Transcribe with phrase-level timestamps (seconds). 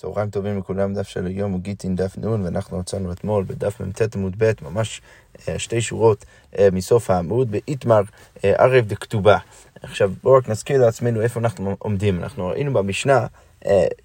[0.00, 4.16] צהריים טובים לכולם, דף של היום הוא גיטין דף נון, ואנחנו מצאנו אתמול בדף מ"ט
[4.16, 5.00] עמוד ב', ממש
[5.48, 6.24] אה, שתי שורות
[6.58, 8.02] אה, מסוף העמוד, באיתמר
[8.44, 9.38] אה, ערב דכתובה.
[9.82, 12.22] עכשיו בואו רק נזכיר לעצמנו איפה אנחנו עומדים.
[12.22, 13.26] אנחנו ראינו במשנה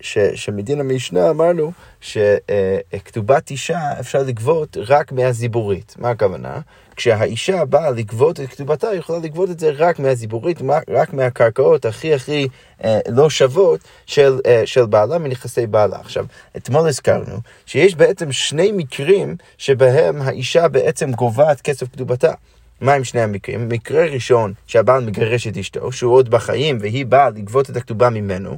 [0.02, 1.72] ש, שמדין המשנה אמרנו
[2.02, 5.96] שכתובת אישה אפשר לגבות רק מהזיבורית.
[5.98, 6.60] מה הכוונה?
[6.96, 12.14] כשהאישה באה לגבות את כתובתה, היא יכולה לגבות את זה רק מהזיבורית, רק מהקרקעות הכי
[12.14, 12.48] הכי
[12.84, 15.98] אה, לא שוות של, אה, של בעלה מנכסי בעלה.
[16.00, 16.26] עכשיו,
[16.58, 22.34] אתמול הזכרנו שיש בעצם שני מקרים שבהם האישה בעצם גובה את כסף כתובתה.
[22.82, 23.70] מה עם שני המקרים?
[23.70, 28.58] מקרה ראשון, שהבעל מגרש את אשתו, שהוא עוד בחיים והיא באה לגבות את הכתובה ממנו.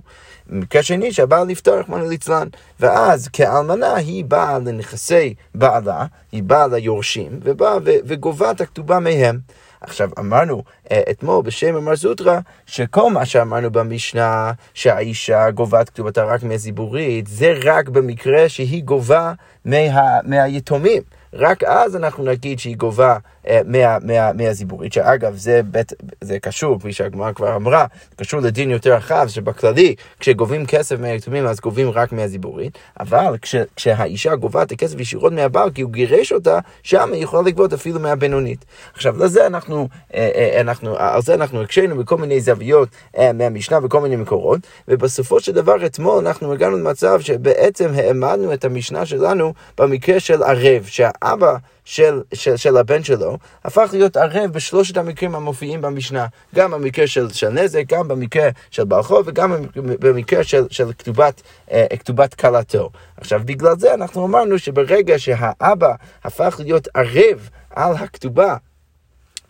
[0.50, 2.48] מקרה שני, שהבעל נפטר, רחמנא ליצלן.
[2.80, 9.40] ואז כאלמנה היא באה לנכסי בעלה, היא באה ליורשים, ובאה וגובה את הכתובה מהם.
[9.82, 16.24] עכשיו, אמרנו אה, אתמול בשם אמר זוטרא, שכל מה שאמרנו במשנה, שהאישה גובה את כתובתה
[16.24, 19.34] רק מהזיבורית, זה רק במקרה שהיא גובה
[19.66, 21.02] מה, מהיתומים.
[21.36, 26.80] רק אז אנחנו נגיד שהיא גובה אה, מה, מה, מהזיבורית, שאגב, זה, בית, זה קשור,
[26.80, 32.12] כפי שהגמרא כבר אמרה, קשור לדין יותר רחב, שבכללי, כשגובים כסף מהיתומים, אז גובים רק
[32.12, 37.24] מהזיבורית, אבל כש, כשהאישה גובה את הכסף ישירות מהבעל, כי הוא גירש אותה, שם היא
[37.24, 38.66] יכולה לגבות אפילו מהבינונית.
[38.94, 42.90] עכשיו, לזה אנחנו, אה, אה, אנחנו, על זה אנחנו הקשינו בכל מיני זוויות
[43.34, 49.06] מהמשנה וכל מיני מקורות, ובסופו של דבר, אתמול אנחנו הגענו למצב שבעצם העמדנו את המשנה
[49.06, 50.86] שלנו במקרה של ערב,
[51.26, 51.58] שהאבא...
[51.86, 56.28] של, של, של הבן שלו, הפך להיות ערב בשלושת המקרים המופיעים במשנה.
[56.56, 61.42] גם במקרה של, של נזק, גם במקרה של בעל חוב וגם במקרה של, של כתובת,
[61.72, 62.90] אה, כתובת כלתו.
[63.18, 68.58] עכשיו, בגלל זה אנחנו אמרנו שברגע שהאבא הפך להיות ערב על הכתובה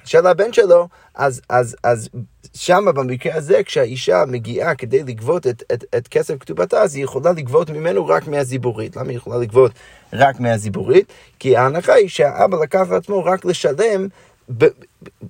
[0.05, 2.09] של הבן שלו, אז, אז, אז
[2.53, 7.31] שמה במקרה הזה, כשהאישה מגיעה כדי לגבות את, את, את כסף כתובתה, אז היא יכולה
[7.31, 8.95] לגבות ממנו רק מהזיבורית.
[8.95, 9.71] למה היא יכולה לגבות
[10.15, 11.13] רק מהזיבורית?
[11.39, 14.07] כי ההנחה היא שהאבא לקח לעצמו רק לשלם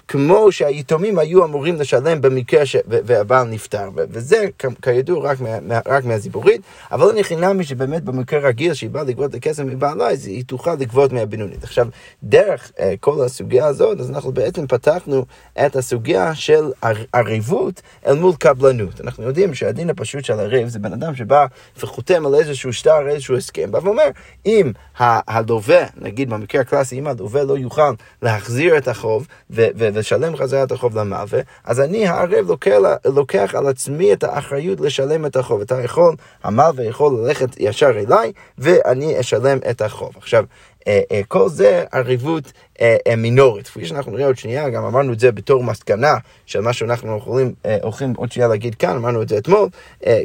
[0.08, 2.76] כמו שהיתומים היו אמורים לשלם במקרה ש...
[2.88, 4.46] והבעל נפטר, וזה
[4.82, 5.80] כידוע רק, מה...
[5.86, 10.28] רק מהזיבורית, אבל אני חינמי שבאמת במקרה רגיל שהיא באה לגבות את הכסף מבעלה, אז
[10.28, 11.64] היא תוכל לגבות מהבינונית.
[11.64, 11.88] עכשיו,
[12.24, 15.26] דרך uh, כל הסוגיה הזאת, אז אנחנו בעצם פתחנו
[15.66, 16.72] את הסוגיה של
[17.14, 19.02] ערבות אל מול קבלנות.
[19.02, 21.46] אנחנו יודעים שהדין הפשוט של ערב זה בן אדם שבא
[21.80, 24.08] וחותם על איזשהו שטר, איזשהו הסכם, בא ואומר,
[24.46, 29.65] אם הלווה, נגיד במקרה הקלאסי, אם הלווה לא יוכל להחזיר את החוב, ו...
[29.76, 35.26] ולשלם חזרה את החוב למלווה, אז אני הערב לוקח, לוקח על עצמי את האחריות לשלם
[35.26, 35.62] את החוב.
[35.62, 40.12] אתה יכול, המלווה יכול ללכת ישר אליי, ואני אשלם את החוב.
[40.18, 40.46] עכשיו,
[40.88, 43.68] אה, אה, כל זה ערבות אה, מינורית.
[43.68, 46.14] כפי שאנחנו נראה עוד שנייה, גם אמרנו את זה בתור מסקנה
[46.46, 49.70] של מה שאנחנו יכולים, הולכים עוד שנייה להגיד כאן, אמרנו את זה אתמול,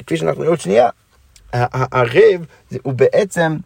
[0.07, 0.89] כפי שאנחנו נראה עוד שנייה,
[1.53, 2.45] הערב
[2.83, 3.57] הוא בעצם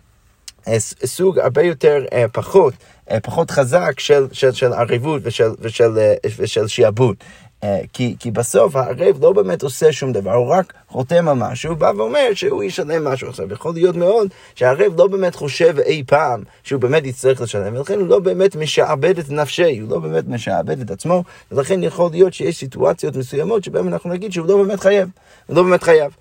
[1.05, 2.75] סוג הרבה יותר פחות
[3.23, 7.17] פחות חזק של, של, של ערבות ושל, ושל, אה, ושל שיעבוד.
[7.65, 11.71] אה, כי, כי בסוף הערב לא באמת עושה שום דבר, הוא רק חותם על משהו,
[11.71, 13.29] הוא בא ואומר שהוא ישלם משהו.
[13.29, 17.99] עכשיו, יכול להיות מאוד שהערב לא באמת חושב אי פעם שהוא באמת יצטרך לשלם, ולכן
[17.99, 22.35] הוא לא באמת משעבד את נפשי, הוא לא באמת משעבד את עצמו, ולכן יכול להיות
[22.35, 25.09] שיש סיטואציות מסוימות שבהן אנחנו נגיד שהוא לא באמת חייב,
[25.47, 26.17] הוא לא באמת חייב.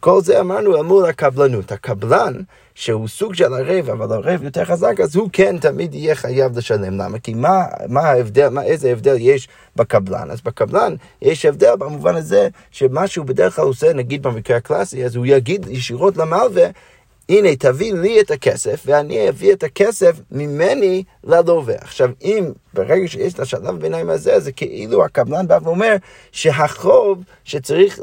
[0.00, 1.72] כל זה אמרנו אל מול הקבלנות.
[1.72, 2.34] הקבלן,
[2.74, 6.98] שהוא סוג של ערב, אבל ערב יותר חזק, אז הוא כן תמיד יהיה חייב לשלם.
[6.98, 7.18] למה?
[7.18, 10.30] כי מה, מה ההבדל, מה, איזה הבדל יש בקבלן?
[10.30, 15.16] אז בקבלן יש הבדל במובן הזה שמה שהוא בדרך כלל עושה, נגיד במקרה הקלאסי, אז
[15.16, 16.66] הוא יגיד ישירות למלווה,
[17.28, 21.74] הנה, תביא לי את הכסף, ואני אביא את הכסף ממני ללווה.
[21.80, 25.96] עכשיו, אם ברגע שיש את השלב הביניים הזה, זה כאילו הקבלן בא ואומר
[26.32, 28.00] שהחוב שצריך,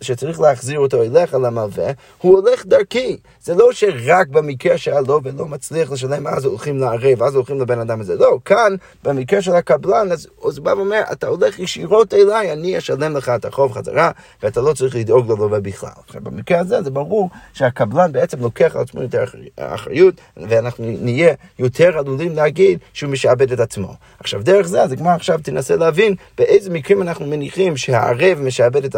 [0.00, 3.16] שצריך להחזיר אותו אליך למלווה, הוא הולך דרכי.
[3.42, 8.00] זה לא שרק במקרה שהלווה לא מצליח לשלם, אז הולכים לערב, אז הולכים לבן אדם
[8.00, 8.14] הזה.
[8.16, 13.16] לא, כאן, במקרה של הקבלן, אז הוא בא ואומר, אתה הולך ישירות אליי, אני אשלם
[13.16, 14.10] לך את החוב חזרה,
[14.42, 15.90] ואתה לא צריך לדאוג ללווה בכלל.
[16.06, 19.24] עכשיו, במקרה הזה זה ברור שהקבלן בעצם לוקח על עצמו יותר
[19.56, 22.49] אחריות, ואנחנו נהיה יותר עלולים להגיד
[22.92, 23.94] שהוא משעבד את עצמו.
[24.20, 28.96] עכשיו, דרך זה, אז הגמרא עכשיו תנסה להבין באיזה מקרים אנחנו מניחים שהערב משעבד את,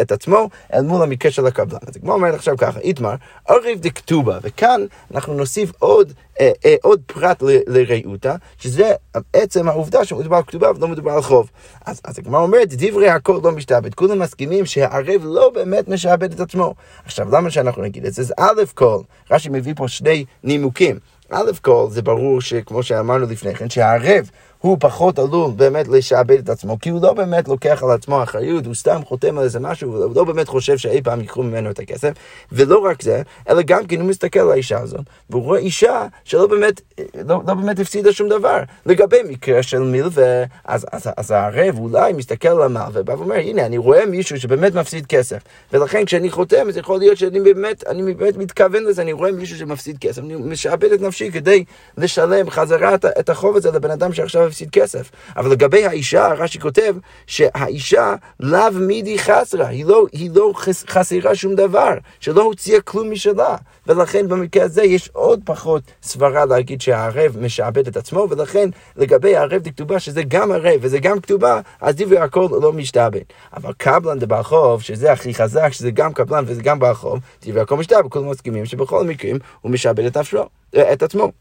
[0.00, 1.78] את עצמו אל מול המקרה של הקבלן.
[1.86, 3.14] אז הגמרא אומרת עכשיו ככה, איתמר,
[3.48, 8.92] ערב דכתובה, וכאן אנחנו נוסיף עוד אה, אה, עוד פרט לראותה, שזה
[9.32, 11.50] עצם העובדה שמדובר על כתובה ולא מדובר על חוב.
[11.86, 13.94] אז, אז הגמרא אומרת, דברי הכל לא משתעבד.
[13.94, 16.74] כולם מסכימים שהערב לא באמת משעבד את עצמו.
[17.04, 18.22] עכשיו, למה שאנחנו נגיד את זה?
[18.22, 19.00] אז א' כל,
[19.30, 20.98] רש"י מביא פה שני נימוקים.
[21.30, 24.30] א' כל, זה ברור שכמו שאמרנו לפני כן, שהערב
[24.62, 28.66] הוא פחות עלול באמת לשעבד את עצמו, כי הוא לא באמת לוקח על עצמו אחריות,
[28.66, 31.78] הוא סתם חותם על איזה משהו, הוא לא באמת חושב שאי פעם ייקחו ממנו את
[31.78, 32.12] הכסף,
[32.52, 35.00] ולא רק זה, אלא גם כן הוא מסתכל על האישה הזאת,
[35.30, 36.80] והוא רואה אישה שלא באמת,
[37.14, 38.62] לא, לא באמת הפסידה שום דבר.
[38.86, 43.66] לגבי מקרה של מלווה, אז, אז, אז הערב אולי מסתכל על המלווה, ובא ואומר, הנה,
[43.66, 45.38] אני רואה מישהו שבאמת מפסיד כסף,
[45.72, 49.58] ולכן כשאני חותם, אז יכול להיות שאני באמת, אני באמת מתכוון לזה, אני רואה מישהו
[49.58, 51.64] שמפסיד כסף, אני משעבד את נפשי כדי
[51.98, 55.10] לשלם חזרה את החוב הזה לבן אדם שעכשיו הפסיד כסף.
[55.36, 56.94] אבל לגבי האישה, רש"י כותב
[57.26, 60.52] שהאישה לאו מידי חסרה, היא לא, היא לא
[60.86, 63.56] חסרה שום דבר, שלא הוציאה כלום משלה.
[63.86, 69.62] ולכן במקרה הזה יש עוד פחות סברה להגיד שהערב משעבד את עצמו, ולכן לגבי הערב
[69.62, 73.22] דכתובה, שזה גם ערב וזה גם כתובה, אז דברי הכל לא משתעבד.
[73.56, 77.60] אבל קבלן דבעל חוב, שזה הכי חזק, שזה גם קבלן וזה גם בעל חוב, דברי
[77.60, 80.44] הכל משתעבד, כולם מסכימים שבכל המקרים הוא משעבד את, אפשרו,
[80.92, 81.32] את עצמו.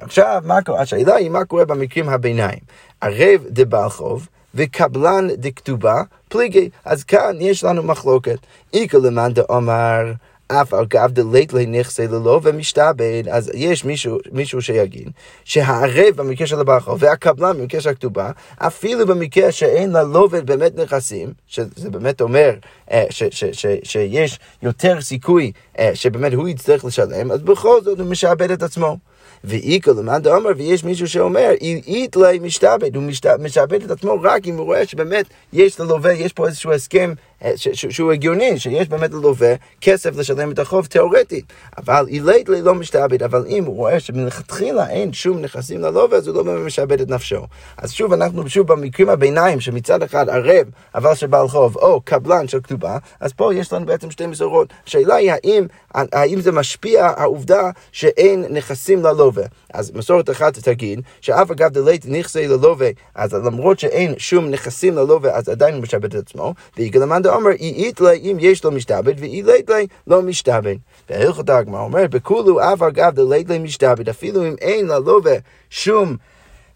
[0.00, 0.58] ועכשיו, מה?
[0.78, 2.58] השאלה היא מה קורה במקרים הביניים.
[3.00, 6.70] ערב דבעל חוב וקבלן דכתובה פליגי.
[6.84, 8.38] אז כאן יש לנו מחלוקת.
[8.72, 10.12] איכא למאן דאמר
[10.48, 15.10] אף על גב דלית לנכסי ללא ומשתעבד, אז יש מישהו, מישהו שיגיד
[15.44, 21.90] שהערב במקרה של הבחור והקבלן במקרה של הכתובה, אפילו במקרה שאין ללובד באמת נכסים, שזה
[21.90, 22.54] באמת אומר
[22.90, 27.98] אה, ש, ש, ש, שיש יותר סיכוי אה, שבאמת הוא יצטרך לשלם, אז בכל זאת
[27.98, 28.96] הוא משעבד את עצמו.
[29.44, 31.50] ואיכא למאן דאמר, ויש מישהו שאומר,
[31.86, 33.04] איתלי משתעבד, הוא
[33.38, 37.12] משעבד את עצמו רק אם הוא רואה שבאמת יש ללווה, יש פה איזשהו הסכם
[37.44, 41.44] אה, שהוא הגיוני, שיש באמת ללווה כסף לשלם את החוב תיאורטית.
[41.78, 46.36] אבל אילייטלי לא משתעבד, אבל אם הוא רואה שמלכתחילה אין שום נכסים ללווה, אז הוא
[46.36, 47.46] לא באמת משעבד את נפשו.
[47.78, 52.60] אז שוב, אנחנו שוב במקרים הביניים, שמצד אחד ערב, אבל שבעל חוב, או קבלן של
[52.60, 54.72] כתובה, אז פה יש לנו בעצם שתי מסורות.
[54.86, 59.44] השאלה היא האם, האם זה משפיע העובדה שאין נכסים ללווה.
[59.74, 65.30] אז מסורת אחת תגיד, שאף אגב דלית נכסי ללווה, אז למרות שאין שום נכסים ללווה,
[65.36, 69.70] אז עדיין הוא משעבד את עצמו, ויגלמן דאמר, אית לה אם יש לו משתעבד, ואילית
[69.70, 69.76] לה
[70.06, 70.76] לא משתעבד.
[71.10, 75.34] והלכות הגמרא אומרת, בכולו אף אגב דלית לה משתעבד, אפילו אם אין ללווה
[75.70, 76.16] שום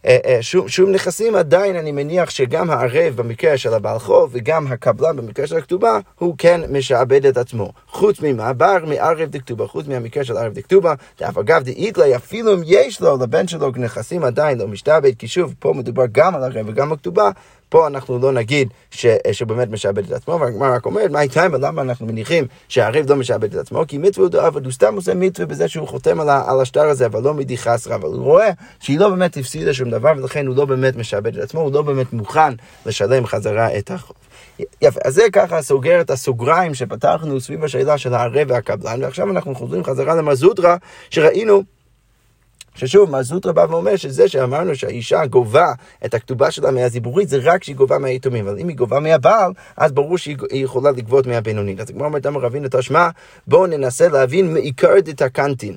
[0.06, 4.66] אה, אה, שום, שום נכסים, עדיין אני מניח שגם הערב במקרה של הבעל חוב וגם
[4.66, 7.72] הקבלן במקרה של הכתובה, הוא כן משעבד את עצמו.
[7.88, 8.52] חוץ ממה?
[8.52, 13.16] בר מערב דכתובה, חוץ מהמקרה של ערב דכתובה, דאף אגב דאיתלי, אפילו אם יש לו,
[13.22, 17.30] לבן שלו נכסים עדיין לא משתעבד, כי שוב, פה מדובר גם על ערב וגם בכתובה,
[17.68, 21.82] פה אנחנו לא נגיד ש, שבאמת משעבד את עצמו, והגמרא רק אומרת, מה איתה, למה
[21.82, 23.84] אנחנו מניחים שהערב לא משעבד את עצמו?
[23.88, 27.06] כי מצווה הוא דאבד, הוא סתם עושה מצווה בזה שהוא חותם על, על השטר הזה,
[27.06, 28.50] אבל לא מדי חסרה, אבל הוא רואה
[28.80, 31.82] שהיא לא באמת הפסידה שום דבר, ולכן הוא לא באמת משעבד את עצמו, הוא לא
[31.82, 32.54] באמת מוכן
[32.86, 34.16] לשלם חזרה את החוב.
[34.82, 39.54] יפה, אז זה ככה סוגר את הסוגריים שפתחנו סביב השאלה של הערב והקבלן, ועכשיו אנחנו
[39.54, 40.76] חוזרים חזרה למזוטרה,
[41.10, 41.62] שראינו
[42.78, 45.66] ששוב, מה זוטרה בא ואומר שזה שאמרנו שהאישה גובה
[46.04, 49.92] את הכתובה שלה מהזיבורית, זה רק שהיא גובה מהיתומים, אבל אם היא גובה מהבעל, אז
[49.92, 51.80] ברור שהיא יכולה לגבות מהבינונית.
[51.80, 53.08] אז כמו אומרת, אמר רבינו תשמע,
[53.46, 55.76] בואו ננסה להבין מעיקר דתקנטין,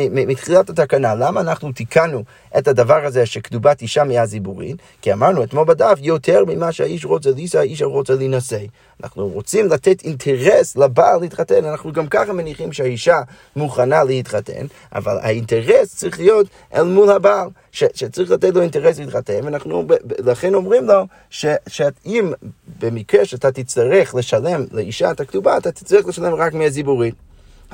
[0.00, 2.24] מתחילת התקנה, למה אנחנו תיקנו
[2.58, 4.76] את הדבר הזה שכתובת אישה מהזיבורית?
[5.02, 8.58] כי אמרנו אתמול בדף, יותר ממה שהאיש רוצה לישא, האיש רוצה להינשא.
[9.02, 13.20] אנחנו רוצים לתת אינטרס לבעל להתחתן, אנחנו גם ככה מניחים שהאישה
[13.56, 19.44] מוכנה להתחתן, אבל האינטרס צריך להיות אל מול הבעל, ש, שצריך לתת לו אינטרס להתחתן,
[19.44, 19.86] ואנחנו
[20.18, 21.06] לכן אומרים לו
[21.66, 22.32] שאם
[22.80, 27.14] במקרה שאתה תצטרך לשלם לאישה את הכתובה, אתה תצטרך לשלם רק מהזיבורית.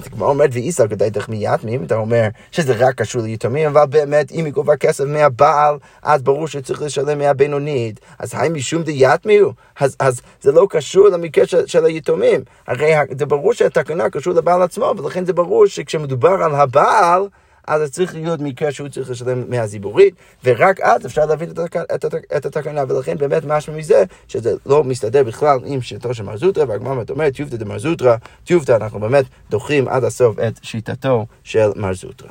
[0.00, 3.86] אז הגמרא אומרת, ואיסר כדי תחמיית מי, אם אתה אומר שזה רק קשור ליתומים, אבל
[3.86, 8.00] באמת, אם היא גובה כסף מהבעל, אז ברור שצריך לשלם מהבינונית.
[8.18, 9.52] אז האם משום דיאטמי הוא?
[9.80, 12.40] אז, אז זה לא קשור למקרה של, של היתומים.
[12.66, 17.28] הרי זה ברור שהתקנה קשור לבעל עצמו, ולכן זה ברור שכשמדובר על הבעל,
[17.66, 20.14] אז זה צריך להיות מקרה שהוא צריך לשלם מהזיבורית,
[20.44, 21.76] ורק אז אפשר להבין את, התק...
[21.94, 22.22] את, התק...
[22.36, 26.64] את התקנה, ולכן באמת משהו מזה, שזה לא מסתדר בכלל עם שיטתו של מר זוטרא,
[26.68, 31.94] והגמרא אומרת, טיובתא דמר זוטרא, טיובתא, אנחנו באמת דוחים עד הסוף את שיטתו של מר
[31.94, 32.28] זוטרא.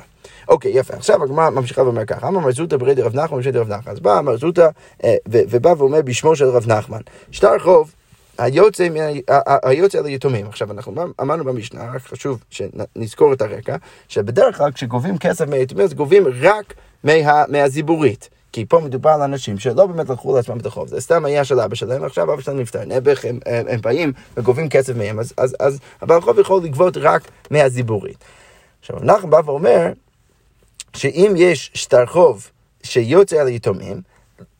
[0.48, 0.94] אוקיי, יפה.
[0.94, 3.92] עכשיו הגמרא ממשיכה ואומר ככה, אמר מר זוטא ברי דרב נחמן ובשם דרב נחמן.
[3.92, 4.68] אז בא מר זוטא
[5.04, 7.94] אה, ובא ואומר בשמו של רב נחמן, שטר חוב
[8.40, 8.88] היוצא,
[9.62, 10.46] היוצא ליתומים.
[10.46, 13.76] עכשיו, אנחנו אמרנו במשנה, רק חשוב שנזכור את הרקע,
[14.08, 18.28] שבדרך כלל כשגובים כסף מהיתומים, אז גובים רק מה, מהזיבורית.
[18.52, 21.60] כי פה מדובר על אנשים שלא באמת לקחו לעצמם את החוב, זה סתם היה של
[21.60, 25.34] אבא שלהם, עכשיו אבא שלהם נפטר, נעבך, הם, הם, הם באים וגובים כסף מהם, אז,
[25.36, 28.24] אז, אז הבעל חוב יכול לגבות רק מהזיבורית.
[28.80, 29.92] עכשיו, אנחנו בא ואומר,
[30.96, 32.50] שאם יש שטר חוב
[32.82, 34.00] שיוצא על יתומים,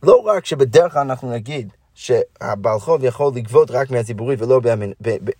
[0.02, 1.68] לא רק שבדרך כלל אנחנו נגיד
[2.00, 4.60] שהבעל חוב יכול לגבות רק מהציבורית ולא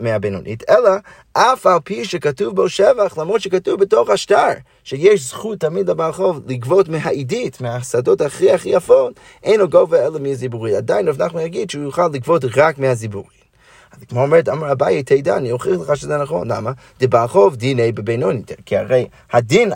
[0.00, 0.90] מהבינונית, אלא
[1.32, 4.52] אף על פי שכתוב בו שבח, למרות שכתוב בתוך השטר,
[4.84, 9.12] שיש זכות תמיד לבעל חוב לגבות מהעידית, מהשדות הכי הכי יפות,
[9.42, 10.74] אין לו גובה אלא מהזיבורית.
[10.74, 13.39] עדיין רב נחמן יגיד שהוא יוכל לגבות רק מהזיבורית.
[13.92, 16.50] אז כמו אומרת, אמר אביי, תדע, אני אוכיח לך שזה נכון.
[16.52, 16.72] למה?
[17.00, 18.52] דבעל חוב דיני בבינונית.
[18.66, 19.72] כי הרי הדין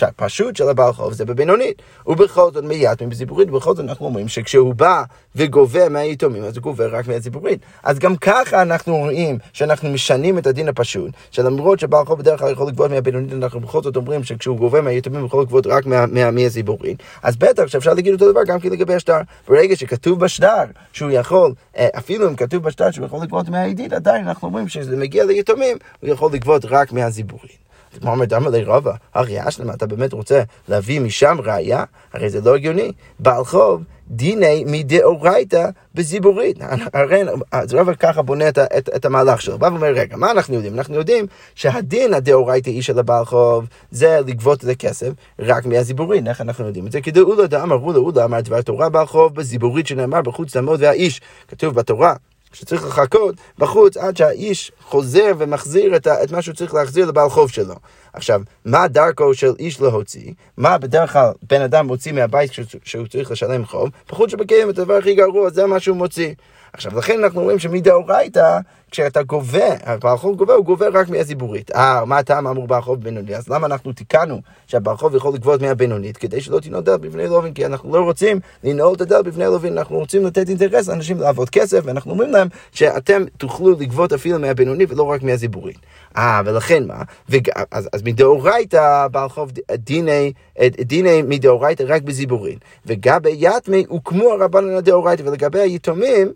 [0.00, 1.82] הפשוט של הבעל חוב זה בבינונית.
[2.06, 5.02] ובכל זאת מיד מבזיבורית, ובכל זאת אנחנו אומרים שכשהוא בא
[5.36, 7.60] וגובה מהיתומים, אז הוא גובה רק מהזיבורית.
[7.82, 12.52] אז גם ככה אנחנו רואים שאנחנו משנים את הדין הפשוט, שלמרות שבעל חוב בדרך כלל
[12.52, 15.86] יכול לגבות מהבינונית, אנחנו בכל זאת אומרים שכשהוא גובה מהיתומים הוא יכול לגבות רק
[16.32, 17.02] מהזיבורית.
[17.22, 19.20] אז בטח שאפשר להגיד אותו דבר גם כן לגבי השטר.
[19.48, 24.28] ברגע שכתוב בשטר שהוא יכול, אה, אפילו אם כתוב בשטר שהוא יכול לגבות מהידיד, עדיין
[24.28, 27.68] אנחנו אומרים שזה מגיע ליתומים, הוא יכול לגבות רק מהזיבורית.
[28.00, 31.84] כמו אומר דמר לרבה, הרי אשלמה, אתה באמת רוצה להביא משם ראייה?
[32.12, 32.92] הרי זה לא הגיוני.
[33.18, 36.56] בעל חוב, דיני מדאורייתא בזיבורית.
[36.94, 37.22] הרי
[37.52, 39.58] אז רבא ככה בונה את, את, את המהלך שלו.
[39.58, 40.74] בא ואומר, רגע, מה אנחנו יודעים?
[40.74, 46.26] אנחנו יודעים שהדין הדאורייתאי של הבעל חוב זה לגבות את הכסף רק מהזיבורית.
[46.26, 47.00] איך אנחנו יודעים את זה?
[47.00, 51.20] כי דאולה דאמר רולה אולה אמר דבר תורה בעל חוב בזיבורית שנאמר בחוץ תעמוד והאיש.
[51.48, 52.14] כתוב בתורה.
[52.52, 57.28] שצריך לחכות בחוץ עד שהאיש חוזר ומחזיר את, ה, את מה שהוא צריך להחזיר לבעל
[57.28, 57.74] חוב שלו.
[58.12, 60.32] עכשיו, מה דרכו של איש להוציא?
[60.56, 62.52] מה בדרך כלל בן אדם מוציא מהבית
[62.84, 63.90] שהוא צריך לשלם חוב?
[64.08, 66.34] בחוץ שבקיים את הדבר הכי גרוע, זה מה שהוא מוציא.
[66.72, 68.58] עכשיו, לכן אנחנו רואים שמדאורייתא,
[68.90, 71.70] כשאתה גובה, הבעל חוב גובה, הוא גובה רק מהזיבורית.
[71.70, 73.36] אה, מה הטעם אמור בעל חוב בינוני?
[73.36, 76.16] אז למה אנחנו תיקנו שהבעל חוב יכול לגבות מהבינונית?
[76.16, 79.78] כדי שלא תנעול דלת בפני לובין, כי אנחנו לא רוצים לנעול את הדלת בפני לובין,
[79.78, 84.84] אנחנו רוצים לתת אינטרס לאנשים לעבוד כסף, ואנחנו אומרים להם שאתם תוכלו לגבות אפילו מהבינוני
[84.88, 85.78] ולא רק מהזיבורית.
[86.16, 87.02] אה, ולכן מה?
[87.28, 87.48] וג...
[87.70, 90.32] אז, אז מדאורייתא בעל חוב דיני,
[90.80, 92.58] דיני מדאורייתא רק בזיבורית.
[92.86, 96.32] וגבי יתמי הוקמו הרבנן הדאורייתא, ולגבי היתומים,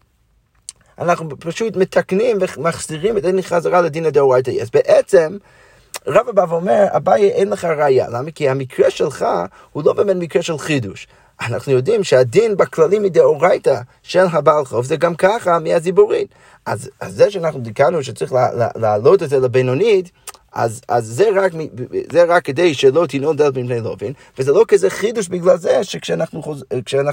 [1.02, 4.50] אנחנו פשוט מתקנים ומחזירים את הדין חזרה לדין הדאורייתא.
[4.50, 5.36] אז בעצם...
[6.06, 8.30] רבא בא ואומר, אביי אין לך ראייה, למה?
[8.30, 9.26] כי המקרה שלך
[9.72, 11.06] הוא לא באמת מקרה של חידוש.
[11.40, 16.28] אנחנו יודעים שהדין בכללים מדאורייתא של הבעל חוב זה גם ככה מהזיבורית.
[16.66, 18.32] אז, אז זה שאנחנו דיכאנו שצריך
[18.76, 20.10] להעלות את זה לבינונית,
[20.54, 21.52] אז, אז זה, רק,
[22.12, 26.42] זה רק כדי שלא תנעול דלת מפני לובין, וזה לא כזה חידוש בגלל זה שכשאנחנו
[26.42, 26.64] חוז,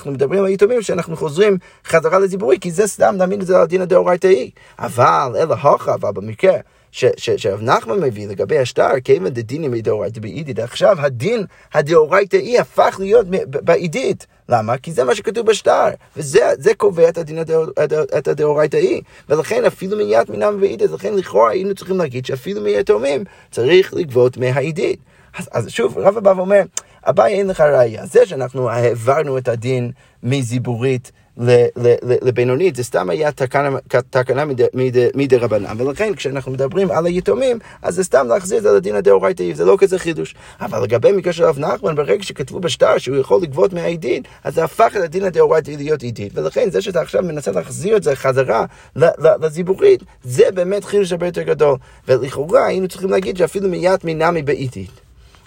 [0.05, 3.81] מדברים על יתומים, שאנחנו חוזרים חזרה לציבורי, כי זה סתם להאמין את זה על הדין
[3.81, 4.51] הדאורייתאי.
[4.79, 6.57] אבל, אלא הוכה, אבל במקרה
[6.91, 14.27] שרב נחמן מביא לגבי השטר, כיוון דדינים מדאורייתא באידית, עכשיו הדין הדאורייתאי הפך להיות באידית.
[14.49, 14.77] למה?
[14.77, 17.39] כי זה מה שכתוב בשטר, וזה קובע את הדין
[18.25, 19.01] הדאורייתאי.
[19.29, 24.99] ולכן אפילו מיית מינם ואידית, לכן לכאורה היינו צריכים להגיד שאפילו מיתומים צריך לגבות מהעידית.
[25.37, 26.61] אז, אז שוב, רבא בא ואומר,
[27.03, 28.05] אביי אין לך ראייה.
[28.05, 29.91] זה שאנחנו העברנו את הדין
[30.23, 31.11] מזיבורית
[32.21, 33.31] לבינונית, זה סתם היה
[34.09, 34.45] תקנה,
[35.15, 39.55] מדי רבנן, ולכן כשאנחנו מדברים על היתומים, אז זה סתם להחזיר את זה לדין הדאורייתאי,
[39.55, 40.35] זה לא כזה חידוש.
[40.61, 44.63] אבל לגבי מקרה של רב נחמן, ברגע שכתבו בשטר שהוא יכול לגבות מהעידית, אז זה
[44.63, 48.65] הפך את הדין הדאורייתאי להיות עידית, ולכן זה שאתה עכשיו מנסה להחזיר את זה חזרה
[49.41, 51.77] לזיבורית, זה באמת חידוש הרבה יותר גדול.
[52.07, 54.91] ולכאורה היינו צריכים להגיד שאפילו מיד מינמי בעיתית.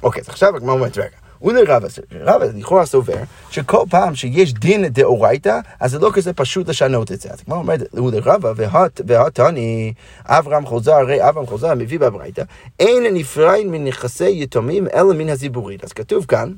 [0.03, 1.22] אוקיי, אז עכשיו הגמרא אומרת, רגע.
[1.43, 1.89] ולרבא,
[2.21, 3.17] רבא לכאורה סובר
[3.51, 7.31] שכל פעם שיש דין דאורייתא, אז זה לא כזה פשוט לשנות את זה.
[7.31, 8.53] אז כמו אומרת, ולרבא,
[9.07, 9.93] והתני,
[10.25, 12.43] אברהם חוזר, הרי אברהם חוזר, מביא בברייתא,
[12.81, 15.85] אין נפרד מנכסי יתומים אלא מן הזיבורית.
[15.85, 16.53] אז כתוב כאן,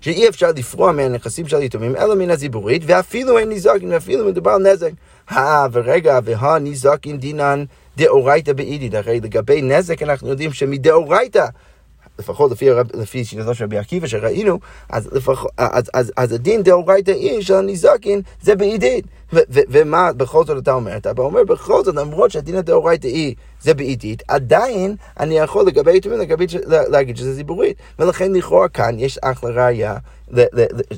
[0.00, 4.72] שאי אפשר לפרוע מהנכסים של היתומים אלא מן הזיבורית, ואפילו אין נזקין, ואפילו מדובר על
[4.72, 4.90] נזק.
[5.28, 7.64] הא, ורגע, והא נזקין דינן
[7.96, 8.94] דאורייתא באידית.
[8.94, 11.46] הרי לגבי נזק אנחנו יודעים שמדאורייתא
[12.20, 14.58] לפחות לפי, לפי שיטתו של רבי עקיבא שראינו,
[14.88, 19.04] אז, לפח, אז, אז, אז הדין דאורייתא אי של הניזקין זה בעידית.
[19.48, 20.96] ומה בכל זאת אתה אומר?
[20.96, 26.18] אתה אומר בכל זאת, למרות שהדין הדאורייתא אי זה בעידית, עדיין אני יכול לגבי יתומים
[26.66, 27.76] להגיד שזה זיבורית.
[27.98, 29.96] ולכן לכאורה כאן יש אחלה ראייה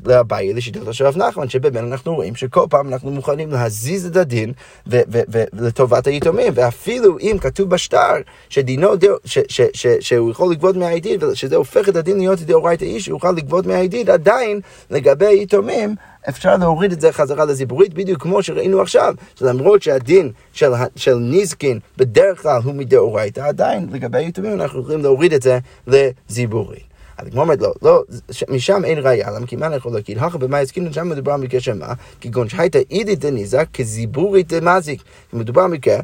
[0.06, 4.52] לאביי לשיטתו של רב נחמן, שבאמת אנחנו רואים שכל פעם אנחנו מוכנים להזיז את הדין
[5.52, 8.14] לטובת היתומים, ואפילו אם כתוב בשטר
[8.48, 8.88] שדינו,
[10.00, 14.08] שהוא יכול לגבות מהעידית, שזה הופך את הדין להיות דאורייתא איש, שהוא יוכל לגבות מהעידית,
[14.08, 14.60] עדיין
[14.90, 15.94] לגבי היתומים
[16.28, 21.78] אפשר להוריד את זה חזרה לזיבורית, בדיוק כמו שראינו עכשיו, שלמרות שהדין של, של ניזקין
[21.96, 26.91] בדרך כלל הוא מדאורייתא, עדיין לגבי היתומים אנחנו יכולים להוריד את זה לזיבורית.
[27.30, 28.02] כמו אומרת, לא, לא,
[28.48, 30.18] משם אין ראייה, למה כי מה אני יכול להגיד?
[30.18, 31.92] הכא במאי עסקינן, שם מדובר במקרה של מה?
[32.20, 35.02] כגון שהייתה אידית דניזק כזיבורית דמזיק.
[35.32, 35.96] מדובר במקרה,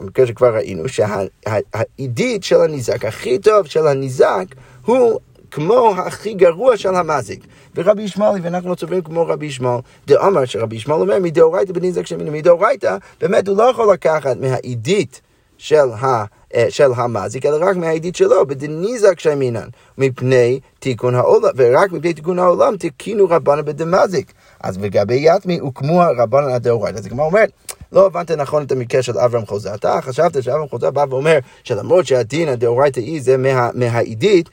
[0.00, 4.44] המקרה שכבר ראינו, שהעידית של הניזק, הכי טוב של הניזק,
[4.84, 7.46] הוא כמו הכי גרוע של המזיק.
[7.76, 12.30] ורבי ישמעאלי, ואנחנו לא סוברים כמו רבי ישמעאל, דאמר שרבי ישמעאל אומר מדאורייתא בניזק שמיני,
[12.30, 15.20] מדאורייתא, באמת הוא לא יכול לקחת מהעידית
[15.58, 16.24] של ה...
[16.54, 22.38] אה, של המזיק, אלא רק מהעדית שלו, בדניזק שמינן, מפני תיקון העולם, ורק מפני תיקון
[22.38, 24.32] העולם תקינו רבנה בדמזיק.
[24.60, 26.98] אז לגבי יתמי הוקמו הרבנן הדאורייתא.
[26.98, 27.50] אז הגמרא אומרת,
[27.92, 29.74] לא הבנת נכון את המקרה של אברהם חוזה.
[29.74, 34.48] אתה חשבת שאברהם חוזה בא ואומר שלמרות שהדין הדאורייתא היא זה מה, מהעידית,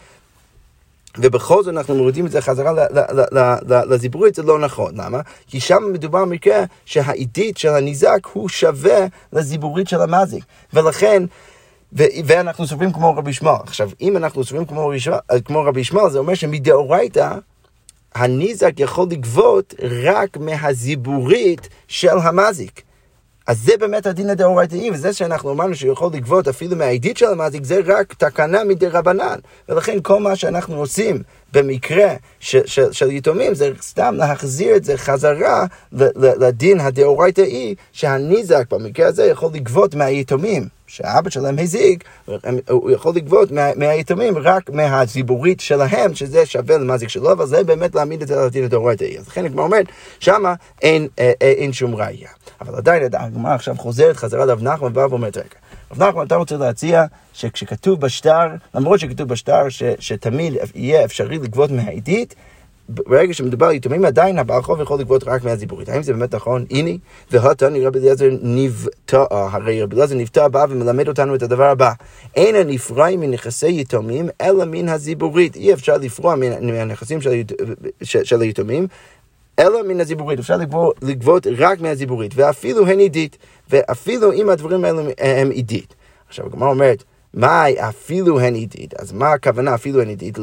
[1.17, 2.71] ובכל זאת אנחנו מורידים את זה חזרה
[3.89, 4.93] לזיבורית, זה לא נכון.
[4.95, 5.21] למה?
[5.47, 10.43] כי שם מדובר במקרה שהעידית של הניזק הוא שווה לזיבורית של המזיק.
[10.73, 11.23] ולכן...
[12.25, 13.61] ואנחנו סוברים כמו רבי ישמעאל.
[13.63, 14.91] עכשיו, אם אנחנו סוברים כמו,
[15.45, 17.33] כמו רבי ישמעאל, זה אומר שמדאורייתא
[18.15, 19.73] הניזק יכול לגבות
[20.13, 22.81] רק מהזיבורית של המזיק.
[23.47, 27.63] אז זה באמת הדין הדאורייתאי, וזה שאנחנו אמרנו שהוא יכול לגבות אפילו מהעדית של המזיק,
[27.63, 29.35] זה רק תקנה מדי רבנן.
[29.69, 31.23] ולכן כל מה שאנחנו עושים
[31.53, 35.65] במקרה ש, ש, של יתומים, זה סתם להחזיר את זה חזרה
[36.15, 40.67] לדין הדאורייתאי, שהניזק במקרה הזה יכול לגבות מהיתומים.
[40.93, 42.03] שהאבא שלהם הזיק,
[42.69, 47.95] הוא יכול לגבות מה, מהיתומים רק מהזיבורית שלהם, שזה שווה למזיק שלו, אבל זה באמת
[47.95, 49.17] להעמיד את זה על הדין הדאורייתאי.
[49.17, 49.85] אז לכן הגמרא אומרת,
[50.19, 52.29] שמה אין, אה, אה, אין שום ראייה.
[52.61, 55.47] אבל עדיין הגמרא עכשיו חוזרת חזרה לרב נחמן ובאה ואומרת, רגע,
[55.91, 61.71] רב נחמן, אתה רוצה להציע שכשכתוב בשטר, למרות שכתוב בשטר ש, שתמיד יהיה אפשרי לגבות
[61.71, 62.35] מהעדית,
[62.89, 65.89] ברגע שמדובר על יתומים עדיין הבעל חוב יכול לגבות רק מהזיבורית.
[65.89, 66.65] האם זה באמת נכון?
[66.69, 66.91] הנה,
[67.31, 71.91] והתני רבי אליעזר נבטא, הרי רבי אליעזר נבטא בא ומלמד אותנו את הדבר הבא.
[72.35, 75.55] אין הנפרעים מנכסי יתומים, אלא מן הזיבורית.
[75.55, 77.41] אי אפשר לפרוע מהנכסים של,
[78.01, 78.87] של היתומים,
[79.59, 83.37] אלא מן הזיבורית, אפשר לגבות, לגבות רק מהזיבורית, ואפילו הן עידית,
[83.69, 85.95] ואפילו אם הדברים האלה הם עידית.
[86.27, 90.37] עכשיו, הגמרא אומרת, מאי אפילו הן עידית, אז מה הכוונה אפילו הן עידית?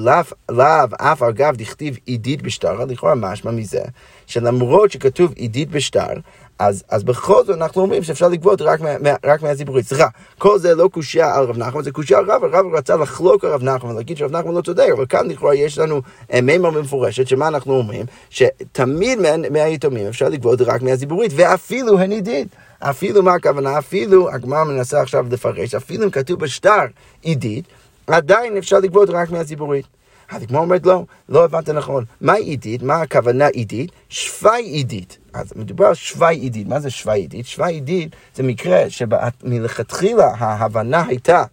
[0.48, 3.82] לאו אף אגב דכתיב עידית בשטר, לכאורה משמע מזה,
[4.26, 6.12] שלמרות שכתוב עידית בשטר,
[6.58, 9.86] אז, אז בכל זאת אנחנו אומרים שאפשר לגבות רק, מה, רק מהזיבורית.
[9.86, 10.06] סליחה,
[10.38, 13.50] כל זה לא קושייה על רב נחמן, זה קושייה על רב, הרב רצה לחלוק על
[13.50, 17.26] רב נחמן, להגיד שרב נחמן לא צודק, אבל כאן לכאורה יש לנו אה, מימר מפורשת,
[17.26, 18.06] שמה אנחנו אומרים?
[18.30, 22.48] שתמיד מה, מהיתומים אפשר לגבות רק מהזיבורית, ואפילו הן עידית.
[22.80, 23.78] אפילו מה הכוונה?
[23.78, 26.86] אפילו, הגמרא מנסה עכשיו לפרש, אפילו אם כתוב בשטר
[27.22, 27.64] עידית,
[28.06, 29.86] עדיין אפשר לגבות רק מהציבורית.
[30.30, 32.04] אז הגמרא אומרת לא, לא הבנת נכון.
[32.20, 32.82] מה עידית?
[32.82, 33.90] מה הכוונה עידית?
[34.08, 35.18] שווי עידית.
[35.32, 36.68] אז מדובר על שווי עידית.
[36.68, 37.46] מה זה שווי עידית?
[37.46, 41.44] שווי עידית זה מקרה שמלכתחילה ההבנה הייתה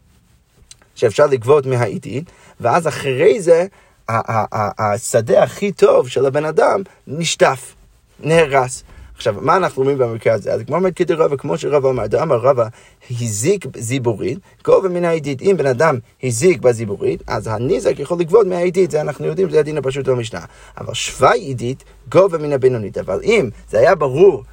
[0.96, 3.66] שאפשר לגבות מהעידית, ואז אחרי זה
[4.10, 7.76] השדה הכי טוב של הבן אדם נשטף,
[8.20, 8.84] נהרס.
[9.18, 10.54] עכשיו, מה אנחנו אומרים במקרה הזה?
[10.54, 12.68] אז כמו אומרת רבא, כמו שרבא אמר, דאמר רבא
[13.12, 15.42] הזיק זיבורית, גובה מן העדית.
[15.42, 19.78] אם בן אדם הזיק בזיבורית, אז הניזק יכול לגבות מהעדית, זה אנחנו יודעים, זה הדין
[19.78, 20.40] הפשוט במשנה.
[20.78, 22.98] אבל שווי עדית, גובה מן הבינונית.
[22.98, 24.44] אבל אם זה היה ברור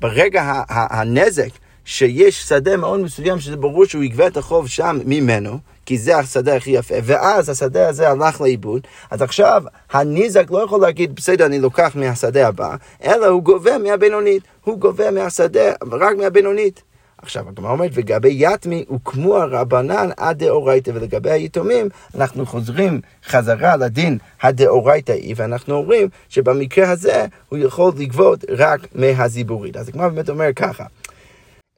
[0.00, 1.50] ברגע הנזק,
[1.84, 6.56] שיש שדה מאוד מסוים שזה ברור שהוא יגבה את החוב שם ממנו, כי זה השדה
[6.56, 11.58] הכי יפה, ואז השדה הזה הלך לאיבוד, אז עכשיו הניזק לא יכול להגיד, בסדר, אני
[11.58, 16.82] לוקח מהשדה הבא, אלא הוא גובה מהבינונית, הוא גובה מהשדה, רק מהבינונית.
[17.24, 24.18] עכשיו, הגמרא אומרת, וגבי יתמי הוקמו הרבנן עד דאורייתא, ולגבי היתומים, אנחנו חוזרים חזרה לדין
[24.42, 29.76] הדאורייתאי, ואנחנו אומרים שבמקרה הזה הוא יכול לגבות רק מהזיבורית.
[29.76, 30.84] אז הגמרא באמת אומר ככה.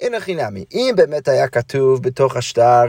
[0.01, 0.65] אין הכי נמי.
[0.75, 2.85] אם באמת היה כתוב בתוך השטר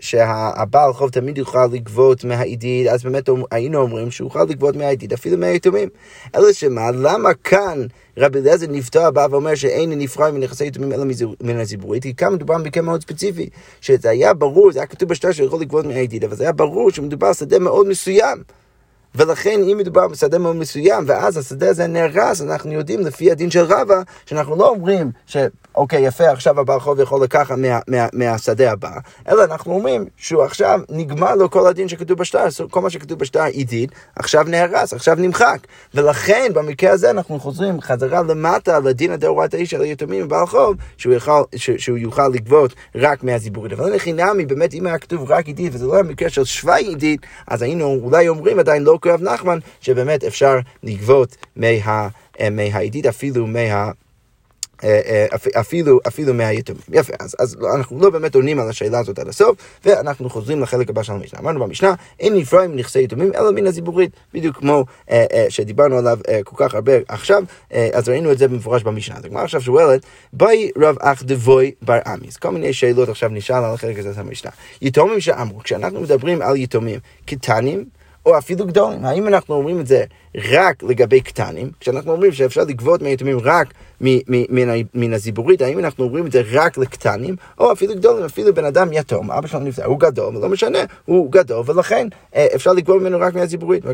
[0.00, 5.38] שהבעל חוב תמיד יוכל לגבות מהעידית, אז באמת היינו אומרים שהוא יוכל לגבות מהעידית אפילו
[5.38, 5.88] מהיתומים.
[6.34, 11.04] אלא שמה, למה כאן רבי אליעזר נפתח בא ואומר שאין נפרע מנכסי יתומים אלא
[11.40, 13.48] מן הזיבורית, כי כאן מדובר במקרה מאוד ספציפי,
[13.80, 16.90] שזה היה ברור, זה היה כתוב בשטר שהוא יכול לגבות מהעידית, אבל זה היה ברור
[16.90, 18.42] שמדובר על שדה מאוד מסוים.
[19.14, 23.64] ולכן אם מדובר בשדה מאוד מסוים, ואז השדה הזה נהרס, אנחנו יודעים לפי הדין של
[23.64, 25.36] רבא, שאנחנו לא אומרים ש...
[25.74, 28.90] אוקיי, יפה, עכשיו הבעל חוב יכול לקחת מה, מה, מהשדה הבא,
[29.28, 33.42] אלא אנחנו אומרים שהוא עכשיו נגמר לו כל הדין שכתוב בשטר, כל מה שכתוב בשטר
[33.42, 35.58] עידית, עכשיו נהרס, עכשיו נמחק.
[35.94, 41.42] ולכן במקרה הזה אנחנו חוזרים חזרה למטה לדין הדאורייתאי של היתומים בבעל חוב, שהוא יוכל,
[41.56, 43.72] ש, שהוא יוכל לגבות רק מהזיבורית.
[43.72, 47.20] אבל לחינמי, באמת, אם היה כתוב רק עידית, וזה לא היה מקרה של שווי עידית,
[47.46, 52.08] אז היינו אולי אומרים עדיין לא כרב נחמן, שבאמת אפשר לגבות מה,
[52.50, 53.90] מהעידית אפילו מה...
[54.84, 56.82] אה, אה, אפילו, אפילו מהיתומים.
[56.92, 60.90] יפה, אז, אז אנחנו לא באמת עונים על השאלה הזאת עד הסוף, ואנחנו חוזרים לחלק
[60.90, 61.40] הבא של המשנה.
[61.40, 66.18] אמרנו במשנה, אין נפרעים מנכסי יתומים אלא מן הזיבורית, בדיוק כמו אה, אה, שדיברנו עליו
[66.28, 67.42] אה, כל כך הרבה עכשיו,
[67.74, 69.16] אה, אז ראינו את זה במפורש במשנה.
[69.16, 70.00] אז הגמרא עכשיו שואלת,
[70.32, 72.28] באי רב אח דבוי בר עמי.
[72.28, 74.50] אז כל מיני שאלות עכשיו נשאל על החלק הזה של המשנה.
[74.82, 77.84] יתומים שאמרו, כשאנחנו מדברים על יתומים קטנים,
[78.30, 79.04] או אפילו גדולים.
[79.04, 80.04] האם אנחנו אומרים את זה
[80.50, 83.74] רק לגבי קטנים, כשאנחנו אומרים שאפשר לגבות מהיתומים רק
[84.94, 88.88] מן הזיבורית, האם אנחנו אומרים את זה רק לקטנים, או אפילו גדולים, אפילו בן אדם
[88.92, 93.20] יתום, אבא שלנו נפטר, הוא גדול, לא משנה, הוא גדול, ולכן אה, אפשר לגבות ממנו
[93.20, 93.84] רק מהזיבורית.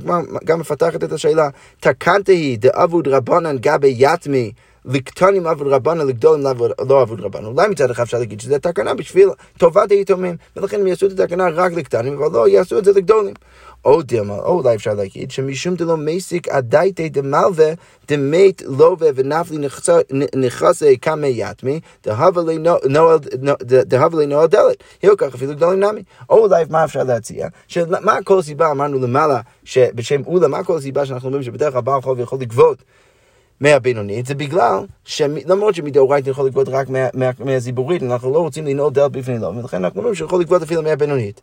[0.45, 1.49] גם מפתחת את השאלה,
[1.81, 4.53] תקנתהי דאבוד רבנן גבי יתמי
[4.87, 6.47] לקטנים עבוד רבנה, לגדולים
[6.89, 7.49] לא עבוד רבנה.
[7.49, 11.49] אולי מצד אחד אפשר להגיד שזו תקנה בשביל טובת היתומים, ולכן הם יעשו את התקנה
[11.49, 13.35] רק לקטנים, אבל לא יעשו את זה לגדולים.
[13.85, 17.73] או דילמה, או אולי אפשר להגיד שמשום דלא מסיק עדייתא דמלווה
[18.09, 19.59] דמת לווה ונפלי
[20.37, 22.43] נכסי קמי יתמי דהבה
[24.13, 24.77] לנועל דלת.
[25.03, 26.03] יהיו כך אפילו גדולים נמי.
[26.31, 27.49] או אולי מה אפשר להציע?
[27.69, 32.01] שמה כל סיבה אמרנו למעלה שבשם אולה, מה כל הסיבה שאנחנו אומרים שבדרך כלל בעל
[32.01, 32.79] חוב יכול לגבות
[33.61, 36.89] מהבינונית, זה בגלל שלמרות שמדאורייתא יכול לגבות רק
[37.39, 41.41] מהזיבורית, אנחנו לא רוצים לנעול דלת בפני לא, ולכן אנחנו אומרים שיכול לגבות אפילו מהבינונית.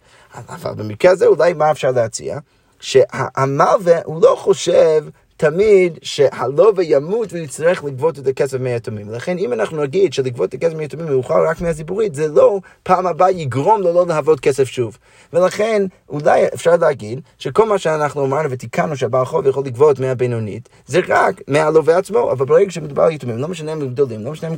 [0.49, 2.39] אבל במקרה הזה אולי מה אפשר להציע?
[2.79, 5.05] שהמלווה הוא לא חושב
[5.43, 9.09] תמיד שהלווה ימות ויצטרך לגבות את הכסף מהיתומים.
[9.09, 13.31] לכן אם אנחנו נגיד שלגבות את הכסף מהיתומים יוכל רק מהזיבורית, זה לא פעם הבאה
[13.31, 14.97] יגרום לו לא להוות כסף שוב.
[15.33, 20.99] ולכן אולי אפשר להגיד שכל מה שאנחנו אמרנו ותיקנו שהבעל חוב יכול לגבות מהבינונית, זה
[21.07, 24.49] רק מהלווה עצמו, אבל ברגע שמדובר על יתומים, לא משנה אם הם גדולים, לא משנה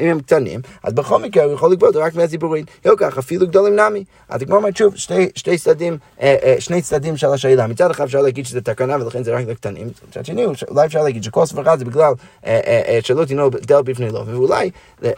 [0.00, 2.66] אם הם קטנים, אז בכל מקרה הוא יכול לגבות רק מהזיבורית.
[2.84, 4.04] לא כך, אפילו גדולים נמי.
[4.28, 7.66] אז כמו אומרת שוב, שתי, שתי אה, אה, שני צדדים של השאלה.
[7.66, 9.88] מצד אחד אפשר להגיד שזה תקנה ולכן זה רק לקטנים.
[10.16, 12.12] מצד שני, אולי אפשר להגיד שכל סברה זה בגלל
[12.46, 14.70] אה, אה, אה, שלא תנעול דל בפני לא, ואולי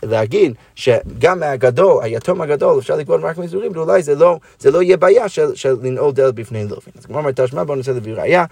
[0.02, 4.96] להגיד שגם מהגדול, היתום הגדול, אפשר לקבוע רק מזורים, ואולי זה לא, זה לא יהיה
[4.96, 6.76] בעיה של, של לנעול דל בפני לא.
[6.98, 8.44] אז כמו אומרת תשמע, בואו ננסה להביא ראייה.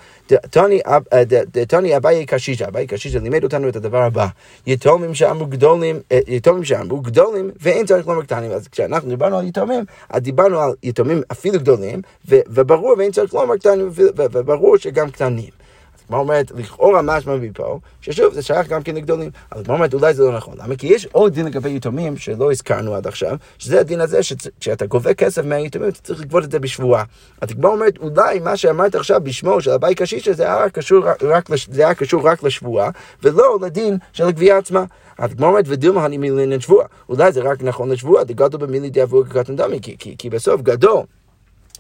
[1.69, 4.27] תוני אביי קשישה, אביי קשישה לימד אותנו את הדבר הבא,
[4.67, 8.53] יתומים שאמרו גדולים, יתומים שאמרו גדולים, ואין צריך לומר קטנים.
[8.53, 13.57] אז כשאנחנו דיברנו על יתומים, אז דיברנו על יתומים אפילו גדולים, וברור ואין צריך לומר
[13.57, 15.64] קטנים, וברור שגם קטנים.
[16.07, 19.31] הגמרא אומרת, לכאורה משמע מפה, ששוב, זה שייך גם כן לגדולים.
[19.53, 20.55] אבל הגמרא אומרת, אולי זה לא נכון.
[20.59, 20.77] למה?
[20.77, 25.15] כי יש עוד דין לגבי יתומים שלא הזכרנו עד עכשיו, שזה הדין הזה שכשאתה גובה
[25.15, 27.05] כסף מהיתומים, אתה צריך לגבות את זה בשבועה.
[27.41, 31.49] אז הגמרא אומרת, אולי מה שאמרת עכשיו בשמו של הבית קשיש, זה היה קשור רק,
[31.71, 32.91] זה היה רק לשבועה,
[33.23, 34.85] ולא לדין של הגבייה עצמה.
[35.19, 36.87] אז הגמרא אומרת, ודילמה אני מילין שבועה.
[37.09, 39.81] אולי זה רק נכון לשבועה, דגדול במילי דיאבו כקטן דמי,
[40.19, 41.03] כי בסוף גדול.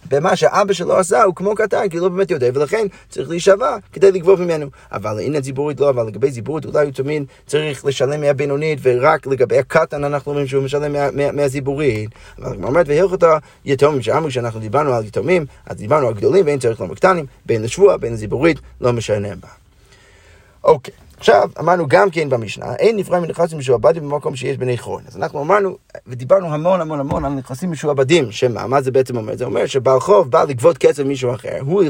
[0.08, 3.76] במה שאבא שלו עשה הוא כמו קטן, כי הוא לא באמת יודע, ולכן צריך להישבע
[3.92, 4.66] כדי לגבות ממנו.
[4.92, 9.58] אבל הנה ציבורית לא, אבל לגבי ציבורית אולי הוא תמיד צריך לשלם מהבינונית, ורק לגבי
[9.58, 12.10] הקטן אנחנו אומרים שהוא משלם מה, מה, מהזיבורית.
[12.38, 13.24] אבל הגמרא אומרת, והלכות
[13.64, 17.62] היתומים, שאמרו שאנחנו דיברנו על יתומים, אז דיברנו על גדולים, ואין צריך לומר קטנים, בין
[17.62, 19.48] לשבוע, בין לזיבורית, לא משנה בה.
[20.64, 21.03] אוקיי.
[21.18, 25.03] עכשיו, אמרנו גם כן במשנה, אין נפרד מנכסים משועבדים במקום שיש בני חורן.
[25.09, 29.37] אז אנחנו אמרנו, ודיברנו המון המון המון על נכסים משועבדים, שמה, מה זה בעצם אומר?
[29.37, 31.83] זה אומר שבעל חוב בא לגבות כסף ממישהו אחר, הוא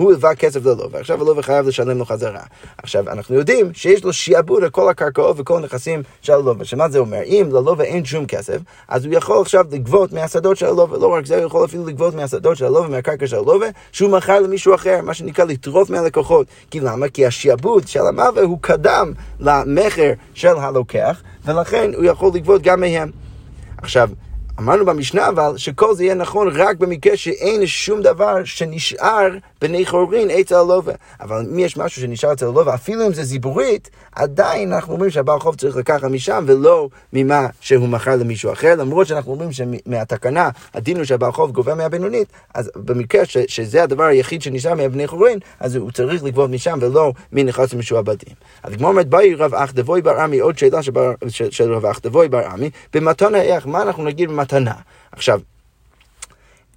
[0.00, 2.40] הלווה כסף ללווה, עכשיו הלווה חייב לשלם לו חזרה.
[2.78, 6.98] עכשיו, אנחנו יודעים שיש לו שיעבוד על כל הקרקעות וכל הנכסים של הלווה, שמה זה
[6.98, 7.22] אומר?
[7.24, 11.26] אם ללווה אין שום כסף, אז הוא יכול עכשיו לגבות מהשדות של הלווה, לא רק
[11.26, 15.00] זה, הוא יכול אפילו לגבות מהשדות של הלווה, מהקרקע של הלווה, שהוא מכר למישהו אחר,
[15.02, 15.44] מה שנקרא
[18.30, 23.10] המלווה הוא קדם למכר של הלוקח, ולכן הוא יכול לגבות גם מהם.
[23.76, 24.10] עכשיו,
[24.60, 29.28] אמרנו במשנה אבל שכל זה יהיה נכון רק במקרה שאין שום דבר שנשאר
[29.60, 30.94] בני חורין אצל הלווה.
[31.20, 35.40] אבל אם יש משהו שנשאר אצל הלווה, אפילו אם זה זיבורית, עדיין אנחנו אומרים שהבעל
[35.40, 40.96] חוב צריך לקחת משם ולא ממה שהוא מכר למישהו אחר, למרות שאנחנו אומרים שמהתקנה הדין
[40.96, 45.76] הוא שהבעל חוב גובה מהבינונית, אז במקרה ש, שזה הדבר היחיד שנשאר מהבני חורין, אז
[45.76, 48.34] הוא צריך לגבות משם ולא מנכסים משועבדים.
[48.62, 51.86] אז כמו אומרת, באי רב אח דבוי בר עמי, עוד שאלה שבר, של, של רב
[51.86, 54.74] אח דבוי בר עמי, במתנה איך, מה אנחנו נגיד במתנה?
[55.12, 55.40] עכשיו,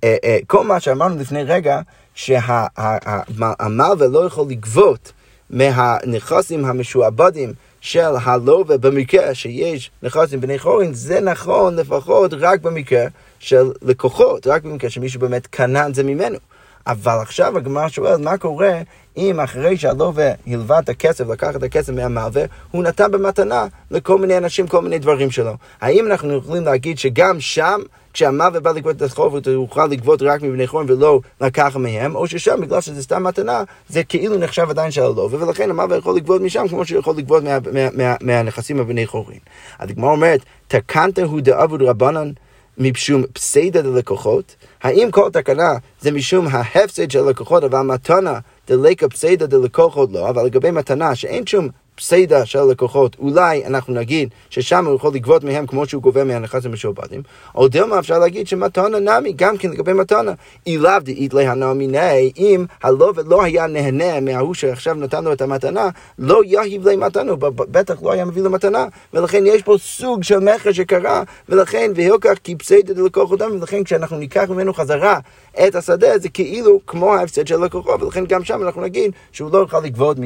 [0.03, 1.81] אה, אה, כל מה שאמרנו לפני רגע,
[2.15, 5.11] שהמלווה לא יכול לגבות
[5.49, 13.05] מהנכסים המשועבדים של הלווה במקרה שיש נכסים בני חורין, זה נכון לפחות רק במקרה
[13.39, 16.37] של לקוחות, רק במקרה שמישהו באמת קנה את זה ממנו.
[16.87, 18.81] אבל עכשיו הגמרא שואלת, מה קורה
[19.17, 24.37] אם אחרי שהלווה הלווה את הכסף, לקח את הכסף מהמלווה, הוא נתן במתנה לכל מיני
[24.37, 25.53] אנשים כל מיני דברים שלו.
[25.81, 27.79] האם אנחנו יכולים להגיד שגם שם...
[28.13, 32.27] כשהמלווה בא לגבות את החוב, הוא יוכל לגבות רק מבני חורין ולא לקח מהם, או
[32.27, 36.41] ששם, בגלל שזה סתם מתנה, זה כאילו נחשב עדיין של הלווה, ולכן המלווה יכול לגבות
[36.41, 39.39] משם כמו שהוא יכול לגבות מה, מה, מה, מהנכסים הבני חורין.
[39.79, 42.31] אז הגמרא אומרת, תקנת הוא דאבוד רבנן
[42.77, 44.55] משום פסיידא דלקוחות?
[44.83, 50.45] האם כל תקנה זה משום ההפסד של הלקוחות, אבל מתנה דלקה פסיידא דלקוחות לא, אבל
[50.45, 55.67] לגבי מתנה שאין שום פסיידה של הלקוחות, אולי אנחנו נגיד ששם הוא יכול לגבות מהם
[55.67, 57.21] כמו שהוא גובה מהנכסים המשועבדים,
[57.55, 60.31] או דילמה אפשר להגיד שמתנה נמי, גם כן לגבי מתנה.
[60.67, 65.89] אילאו דאית להנא מיני, אם הלווה לא היה נהנה מההוא שעכשיו נתן לו את המתנה,
[66.19, 70.39] לא יהיב לי מתנו, בטח לא היה מביא לו מתנה, ולכן יש פה סוג של
[70.39, 75.19] מכר שקרה, ולכן והילקח כי פסיידה דלקוחותם, ולכן כשאנחנו ניקח ממנו חזרה
[75.67, 79.57] את השדה, זה כאילו כמו ההפסד של הלקוחות, ולכן גם שם אנחנו נגיד שהוא לא
[79.57, 80.17] יוכל לגבות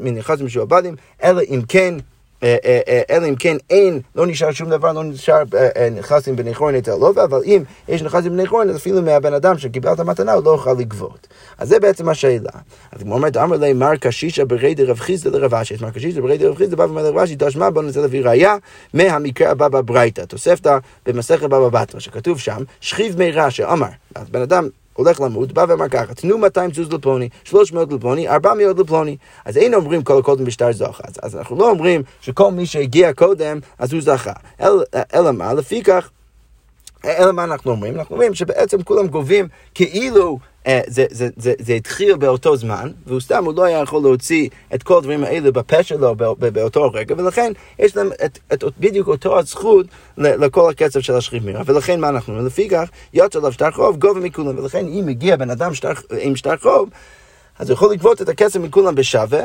[0.00, 0.96] מנכסים משועבדים.
[1.22, 1.94] אלא אם כן
[3.10, 5.42] אלא אם כן אין, לא נשאר שום דבר, לא נשאר
[5.92, 9.58] נכסים בני חורן אצל הלווה, אבל אם יש נכסים בני חורן, אז אפילו מהבן אדם
[9.58, 11.26] שקיבל את המתנה, הוא לא יוכל לגבות.
[11.58, 12.50] אז זה בעצם השאלה.
[12.92, 16.38] אז כמו אומרת, אמר לי, מר קשישא ברי דרב חיסדא לרב אשי, מר קשישא ברי
[16.38, 18.56] דרב חיסדא בא ואומר לרב אשי, תשמע בוא ננסה להביא ראייה
[18.94, 24.42] מהמקרה הבא בברייתא, תוספתא במסכת בבא בתרא, שכתוב שם, שכיב מי רע שאמר, אז בן
[24.42, 29.16] אדם הולך למות, בא ואמר ככה, תנו 200 סוס לפלוני, 300 לפלוני, 400 לפלוני.
[29.44, 31.04] אז אין אומרים כל הקודם בשטר זוכה.
[31.08, 34.32] אז, אז אנחנו לא אומרים שכל מי שהגיע קודם, אז הוא זכה.
[34.60, 34.82] אלא
[35.14, 35.54] אל, מה?
[35.54, 36.10] לפיכך...
[37.04, 37.94] אלא מה אנחנו אומרים?
[37.94, 43.44] אנחנו אומרים שבעצם כולם גובים כאילו זה, זה, זה, זה התחיל באותו זמן, והוא סתם,
[43.44, 47.96] הוא לא היה יכול להוציא את כל הדברים האלה בפה שלו באותו רגע, ולכן יש
[47.96, 52.32] להם את, את, את בדיוק אותו הזכות לכל הכסף של השכיב מירה, ולכן מה אנחנו
[52.32, 52.46] אומרים?
[52.46, 56.56] לפיכך, יוצא עליו שטר חוב, גובה מכולם, ולכן אם מגיע בן אדם שטר, עם שטר
[56.56, 56.88] חוב,
[57.58, 59.42] אז הוא יכול לגבות את הכסף מכולם בשווה,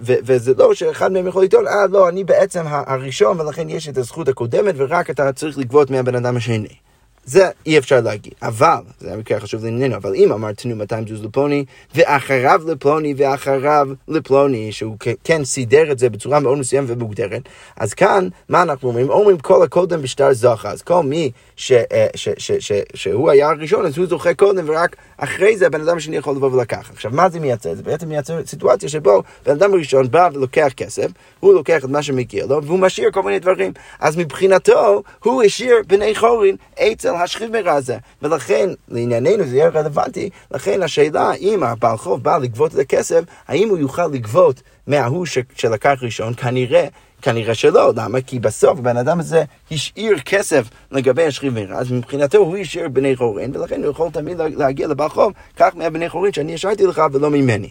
[0.00, 4.28] וזה לא שאחד מהם יכול לטעון, אה, לא, אני בעצם הראשון, ולכן יש את הזכות
[4.28, 6.83] הקודמת, ורק אתה צריך לגבות מהבן אדם השני.
[7.24, 8.32] זה אי אפשר להגיד.
[8.42, 13.88] אבל, זה המקרה החשוב לענייננו, אבל אם אמר תנו 200 זוז לפלוני, ואחריו לפלוני, ואחריו
[14.08, 17.42] לפלוני, שהוא כן סידר את זה בצורה מאוד מסוימת ומוגדרת,
[17.76, 19.10] אז כאן, מה אנחנו אומרים?
[19.10, 20.70] אומרים כל הקודם בשטר זוכה.
[20.70, 24.34] אז כל מי ש, אה, ש, ש, ש, ש, שהוא היה הראשון, אז הוא זוכה
[24.34, 26.90] קודם, ורק אחרי זה הבן אדם השני יכול לבוא ולקח.
[26.92, 27.74] עכשיו, מה זה מייצר?
[27.74, 31.06] זה בעצם מייצר סיטואציה שבו בן אדם ראשון בא ולוקח כסף,
[31.40, 33.72] הוא לוקח את מה שמגיע לו, והוא משאיר כל מיני דברים.
[34.00, 37.98] אז מבחינתו, הוא השאיר בני חורין אצל השכיב מרע הזה.
[38.22, 43.68] ולכן, לענייננו זה יהיה רלוונטי, לכן השאלה, אם הבעל חוב בא לגבות את הכסף, האם
[43.68, 46.34] הוא יוכל לגבות מההוא שלקח ראשון?
[46.34, 46.86] כנראה
[47.22, 48.20] כנראה שלא, למה?
[48.20, 53.16] כי בסוף הבן אדם הזה השאיר כסף לגבי השכיב מרע, אז מבחינתו הוא השאיר בני
[53.16, 57.30] חורין, ולכן הוא יכול תמיד להגיע לבעל חוב, קח מהבני חורין שאני השארתי לך ולא
[57.30, 57.70] ממני.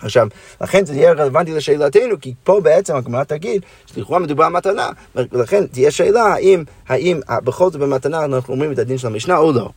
[0.00, 0.28] עכשיו,
[0.60, 5.90] לכן זה יהיה רלוונטי לשאלתנו, כי פה בעצם הגמרא תגיד שלכאורה מדובר במתנה, ולכן תהיה
[5.90, 9.70] שאלה האם, האם בכל זאת במתנה אנחנו אומרים את הדין של המשנה או לא.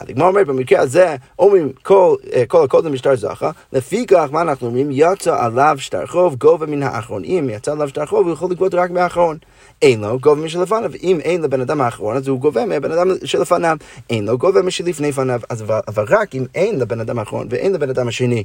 [0.00, 3.14] אז הגמרא אומרת במקרה הזה, אומרים כל, אה, כל הקודם משטר
[3.72, 4.88] לפי כך מה אנחנו אומרים?
[4.90, 7.24] יצא עליו שטר חוב גובה מן האחרון.
[7.24, 9.36] אם יצא עליו שטר חוב הוא יכול לגבות רק מהאחרון.
[9.82, 10.90] אין לו, גובה משלפניו.
[11.02, 13.76] אם אין לבן אדם האחרון, אז הוא גובה מהבן אדם שלפניו.
[14.10, 15.40] אין לו, גובה משלפני פניו.
[15.48, 18.44] אז אבל רק אם אין לבן אדם האחרון ואין לבן אדם השני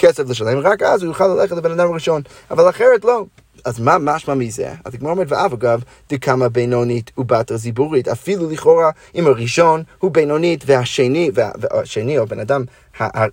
[0.00, 2.22] כסף לשלם, רק אז הוא יוכל ללכת לבן אדם הראשון.
[2.50, 3.24] אבל אחרת לא.
[3.64, 4.72] אז מה משמע מזה?
[4.84, 8.08] אז הגמרא אומרת, ואף אגב, דקמה בינונית ובת זיבורית.
[8.08, 12.64] אפילו לכאורה, אם הראשון הוא בינונית והשני, והשני, או בן אדם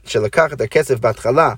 [0.05, 1.53] שלקח את הכסף בהתחלה,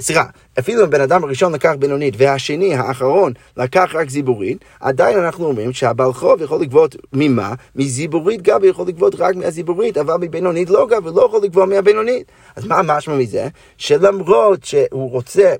[0.00, 0.24] סליחה,
[0.58, 5.72] אפילו אם בן אדם הראשון לקח בינונית והשני, האחרון, לקח רק זיבורית, עדיין אנחנו אומרים
[5.72, 7.54] שהבעל חוב יכול לגבות ממה?
[7.76, 12.26] מזיבורית גבי יכול לגבות רק מהזיבורית, אבל מבינונית לא גבי, לא יכול לגבות מהבינונית.
[12.56, 13.48] אז מה משמע מזה?
[13.76, 15.54] שלמרות שהוא רוצה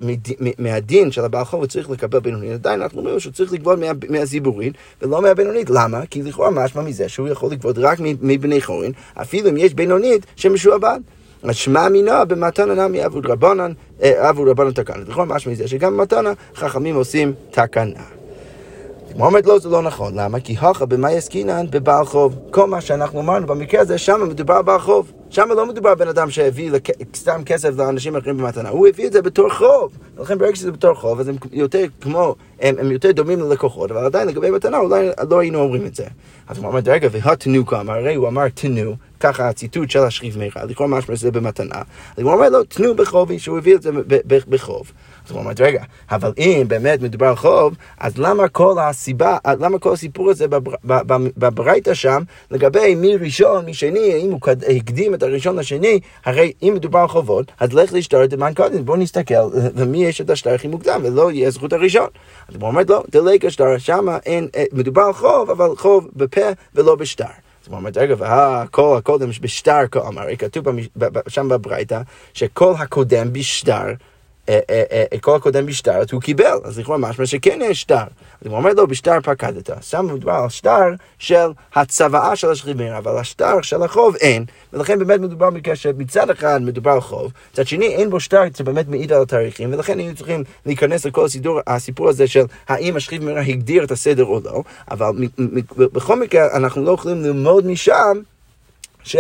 [0.58, 3.87] מהדין של הבעל חוב, הוא צריך לקבל בינונית, עדיין אנחנו אומרים שהוא צריך לגבות מה,
[4.08, 5.70] מהזיבורית ולא מהבינונית.
[5.70, 6.06] למה?
[6.06, 11.00] כי לכאורה משמע מזה שהוא יכול לגבות רק מבני חורין, אפילו אם יש בינונית שמשועבד.
[11.42, 15.05] אז שמע מינה במתנה נמי אבוד רבנן, אה, אבוד רבנן תקנה.
[15.07, 18.21] נכון, משמע מזה שגם במתנה חכמים עושים תקנה.
[19.20, 20.18] אומרת לא, זה לא נכון.
[20.18, 20.40] למה?
[20.40, 22.38] כי הכה במאי עסקינן בבעל חוב.
[22.51, 25.12] כל מה שאנחנו אמרנו במקרה הזה, שם מדובר על בעל חוב.
[25.31, 26.88] שם לא מדובר בן אדם שהביא לק...
[27.16, 29.92] סתם כסף לאנשים אחרים במתנה, הוא הביא את זה בתור חוב.
[30.16, 34.05] ולכן ברגע שזה בתור חוב, אז הם יותר כמו, הם, הם יותר דומים ללקוחות, אבל
[34.05, 36.05] עדיין לגבי מתנה אולי לא היינו אומרים את זה.
[36.48, 40.64] אז הוא אומר, רגע, והתנו כמה, הרי הוא אמר תנו, ככה הציטוט של השכיב מיכה,
[40.64, 41.83] לכאורה משמע שזה במתנה.
[42.16, 43.90] אז הוא אומר לו, תנו בחובי, שהוא הביא את זה
[44.48, 44.92] בחוב.
[45.26, 49.78] אז הוא אומר, רגע, אבל אם באמת מדובר על חוב, אז למה כל הסיבה, למה
[49.78, 50.46] כל הסיפור הזה
[51.37, 54.40] בברייתא שם, לגבי מי ראשון, מי שני, אם הוא
[54.76, 58.96] הקדים את הראשון לשני, הרי אם מדובר על חובות, אז לך להשתר המן קודם, בוא
[58.96, 59.35] נסתכל
[59.80, 62.08] למי יש את השטר הכי מוקדם, ולא יהיה זכות הראשון.
[62.48, 66.46] אז הוא אומר, לא, דלק השטר, שם אין, אה, מדובר על חוב, אבל חוב בפה
[66.74, 67.24] ולא בשטר.
[67.24, 69.80] אז הוא אומר, רגע, והכל הקודם בשטר,
[70.16, 70.66] הרי כתוב
[71.28, 72.00] שם בברייתא,
[72.35, 73.87] שכל הקודם בשטר
[74.48, 78.05] אה, אה, אה, כל הקודם בשטר, הוא קיבל, אז לכאורה משמע שכן יש שטר.
[78.40, 79.70] אז הוא אומר לו, בשטר פקדת.
[79.81, 85.20] שם מדובר על שטר של הצוואה של השכיבים, אבל השטר של החוב אין, ולכן באמת
[85.20, 89.22] מדובר במקרה שמצד אחד מדובר על חוב, מצד שני אין בו שטר שבאמת מעיד על
[89.22, 93.90] התאריכים, ולכן היינו צריכים להיכנס לכל הסידור, הסיפור הזה של האם השכיב מרע הגדיר את
[93.90, 95.11] הסדר או לא, אבל
[95.78, 98.20] בכל מקרה אנחנו לא יכולים ללמוד משם
[99.05, 99.16] ש...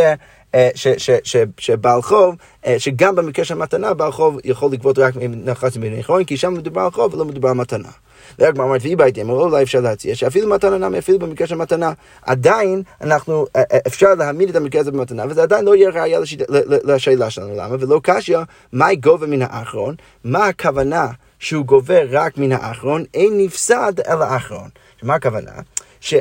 [0.54, 0.68] אה,
[1.58, 2.34] שבעל חוב,
[2.66, 6.54] אה, שגם במקרה של מתנה, בעל חוב יכול לגבות רק מנחס מבני חורין, כי שם
[6.54, 7.88] מדובר על חוב ולא מדובר על מתנה.
[8.38, 11.92] והגמרא אומרת, ואי בייתם, או אולי אפשר להציע, שאפילו מתנה נמי, אפילו במקרה של מתנה,
[12.22, 16.20] עדיין אנחנו, אה, אפשר להעמיד את המקרה הזה במתנה, וזה עדיין לא יהיה ראייה
[16.84, 17.76] לשאלה שלנו, למה?
[17.80, 18.38] ולא קשיא,
[18.72, 19.94] מהי גובה מן האחרון?
[20.24, 21.06] מה הכוונה
[21.38, 23.04] שהוא גובה רק מן האחרון?
[23.14, 24.68] אין נפסד אל האחרון.
[25.02, 25.50] מה הכוונה?
[26.02, 26.14] ש...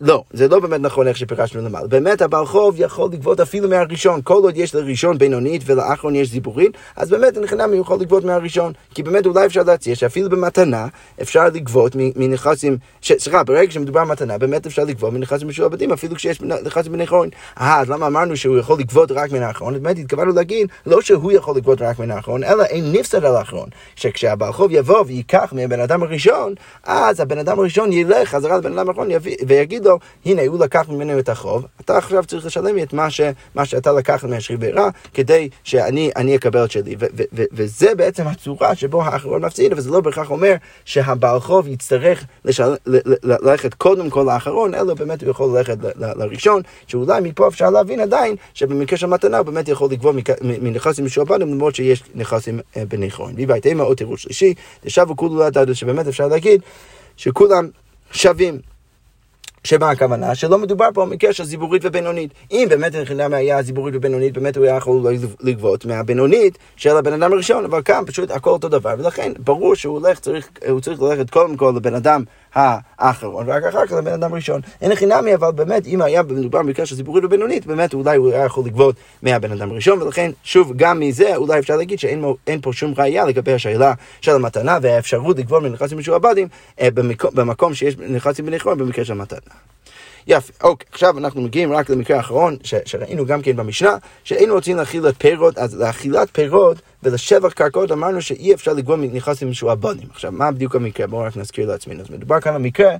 [0.00, 1.86] לא, זה לא באמת נכון איך שפירשנו למעלה.
[1.86, 4.20] באמת הבעל חוב יכול לגבות אפילו מהראשון.
[4.24, 8.72] כל עוד יש לראשון בינונית ולאחרון יש זיבורית, אז באמת הוא יכול לגבות מהראשון.
[8.94, 10.86] כי באמת אולי אפשר להציע שאפילו במתנה
[11.22, 16.92] אפשר לגבות מנכסים, סליחה, ברגע שמדובר במתנה, באמת אפשר לגבות מנכסים משועבדים, אפילו כשיש נכסים
[16.92, 17.30] בני חורין.
[17.60, 19.82] אה, אז למה אמרנו שהוא יכול לגבות רק מן האחרון?
[19.82, 23.68] באמת התכוונו להגיד, לא שהוא יכול לגבות רק מן האחרון, אלא אין נפסד על האחרון.
[23.96, 28.88] שכשהבעל חוב יבוא וייקח מהבן אדם הראשון, אז הבן אדם הראשון ילך חזרה לבן אדם
[28.88, 29.10] האחרון,
[29.46, 33.10] ויגיד לו, הנה, הוא לקח ממנו את החוב, אתה עכשיו צריך לשלם לי את מה,
[33.10, 33.20] ש,
[33.54, 36.96] מה שאתה לקח מהשריברה, כדי שאני אקבל את שלי.
[36.98, 40.54] ו, ו, ו, וזה בעצם הצורה שבו האחרון מפסיד, וזה לא בהכרח אומר
[40.84, 42.76] שהבעל חוב יצטרך לשל,
[43.22, 48.36] ללכת קודם כל לאחרון, אלא באמת הוא יכול ללכת לראשון, שאולי מפה אפשר להבין עדיין
[48.54, 53.32] שבמקרה של מתנה הוא באמת יכול לגבור מנכסים משועבדים, למרות שיש נכסים אה, בני חורן.
[53.36, 56.60] ויבית אימה עוד תירוץ שלישי, תשבו כולו לדעת שבאמת אפשר להגיד
[57.16, 57.68] שכולם
[58.12, 58.69] שווים.
[59.64, 60.34] שמה הכוונה?
[60.34, 62.30] שלא מדובר פה במקרה של זיבורית ובינונית.
[62.52, 65.02] אם באמת לחינם היה זיבורית ובינונית, באמת הוא היה יכול
[65.40, 69.98] לגבות מהבינונית של הבן אדם הראשון, אבל כאן פשוט הכל אותו דבר, ולכן ברור שהוא
[69.98, 72.22] הולך, צריך, הוא צריך ללכת קודם כל לבן אדם
[72.54, 74.60] האחרון, ורק אחר כך לבן אדם ראשון.
[74.80, 78.44] אין חינמי, אבל באמת, אם היה מדובר במקרה של ציבורית ובינונית, באמת אולי הוא היה
[78.44, 82.94] יכול לגבות מהבן אדם הראשון, ולכן, שוב, גם מזה אולי אפשר להגיד שאין פה שום
[82.98, 86.48] ראייה לגבי השאלה של המתנה והאפשרות לגבות מנכסים משועבדים
[86.80, 86.88] אה,
[87.34, 89.38] במקום שיש נכסים בנכון במקרה של מתנה.
[90.26, 94.76] יפה, אוקיי, עכשיו אנחנו מגיעים רק למקרה האחרון ש, שראינו גם כן במשנה, שהיינו רוצים
[94.76, 100.08] להכיל את פירות, אז לאכילת פירות ולשבח קרקעות אמרנו שאי אפשר לגרום נכנסים משועבדים.
[100.12, 101.06] עכשיו, מה בדיוק המקרה?
[101.06, 102.00] בואו רק נזכיר לעצמנו.
[102.00, 102.96] אז מדובר כאן על מקרה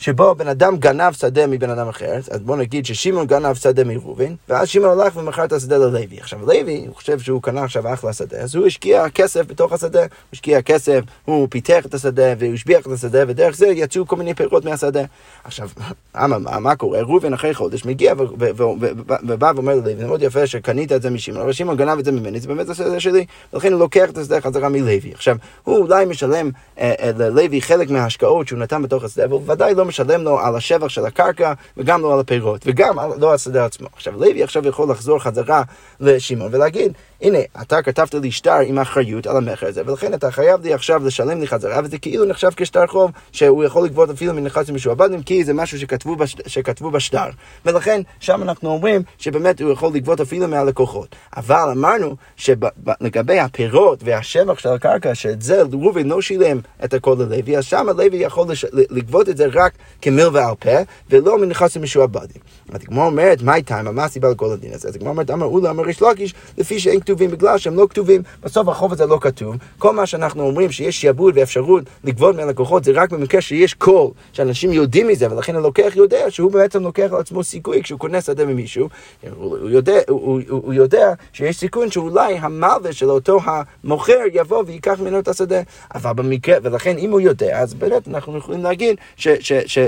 [0.00, 4.34] שבו בן אדם גנב שדה מבן אדם אחר, אז בוא נגיד ששמעון גנב שדה מראובן,
[4.48, 6.06] ואז שמעון הלך ומכר את השדה ללוי.
[6.20, 10.00] עכשיו לוי, הוא חושב שהוא קנה עכשיו אחלה שדה, אז הוא השקיע כסף בתוך השדה,
[10.00, 14.16] הוא השקיע כסף, הוא פיתח את השדה, והוא השביח את השדה, ודרך זה יצאו כל
[14.16, 15.04] מיני פירות מהשדה.
[15.44, 15.68] עכשיו,
[16.14, 17.00] מה, מה, מה קורה?
[17.00, 21.52] ראובן אחרי חודש מגיע ובא ואומר ללוי, זה מאוד יפה שקנית את זה משמעון, אבל
[21.52, 24.68] שמעון גנב את זה ממני, זה באמת השדה שלי, ולכן הוא לוקח את השדה חזרה
[24.68, 25.00] מלוי.
[25.14, 29.74] עכשיו, הוא אולי משלם אה, אה, ללוי חלק מההשקעות שהוא נתן בתוך השדה, והוא ודאי
[29.74, 33.64] לא משלם לו על השבח של הקרקע, וגם לא על הפירות, וגם לא על השדה
[33.64, 33.88] עצמו.
[33.96, 35.62] עכשיו, לוי עכשיו יכול לחזור חזרה
[36.00, 40.62] לשמעון ולהגיד, הנה, אתה כתבת לי שטר עם אחריות על המכר הזה, ולכן אתה חייב
[40.62, 44.74] לי עכשיו לשלם לי חזרה, וזה כאילו נחשב כשטר חוב, שהוא יכול לגבות אפילו מנכסים
[44.74, 46.36] משועבדים, כי זה משהו שכתבו, בש...
[46.46, 47.26] שכתבו בשטר.
[47.64, 51.16] ולכן, שם אנחנו אומרים שבאמת הוא יכול לגבות אפילו מהלקוחות.
[51.36, 57.58] אבל אמרנו שלגבי הפירות והשבח של הקרקע, שאת זה ראובן לא שילם את הכל ללוי,
[57.58, 58.64] אז שם הלוי יכול לש...
[58.72, 60.78] לגבות את זה רק כמיל ועל פה,
[61.10, 62.42] ולא מנכסים משועבדים.
[62.72, 63.86] אז הגמרא אומרת, מה איתם?
[63.94, 64.88] מה הסיבה לכל הדין הזה?
[64.88, 68.22] אז הגמרא אומרת, אמר אולה, אמר ריש לקיש, לפי שאין כתובים בגלל שהם לא כתובים.
[68.42, 69.56] בסוף החוב הזה לא כתוב.
[69.78, 74.72] כל מה שאנחנו אומרים שיש שעבוד ואפשרות לגבות מהלקוחות זה רק במקרה שיש קול, שאנשים
[74.72, 78.88] יודעים מזה, ולכן הלוקח יודע שהוא בעצם לוקח על עצמו סיכוי כשהוא קונה שדה ממישהו,
[79.36, 85.18] הוא, יודע, הוא, הוא יודע שיש סיכון שאולי המלווה של אותו המוכר יבוא וייקח ממנו
[85.18, 85.60] את השדה.
[85.94, 88.96] אבל במקרה, ולכן אם הוא יודע, אז באמת אנחנו יכולים להגיד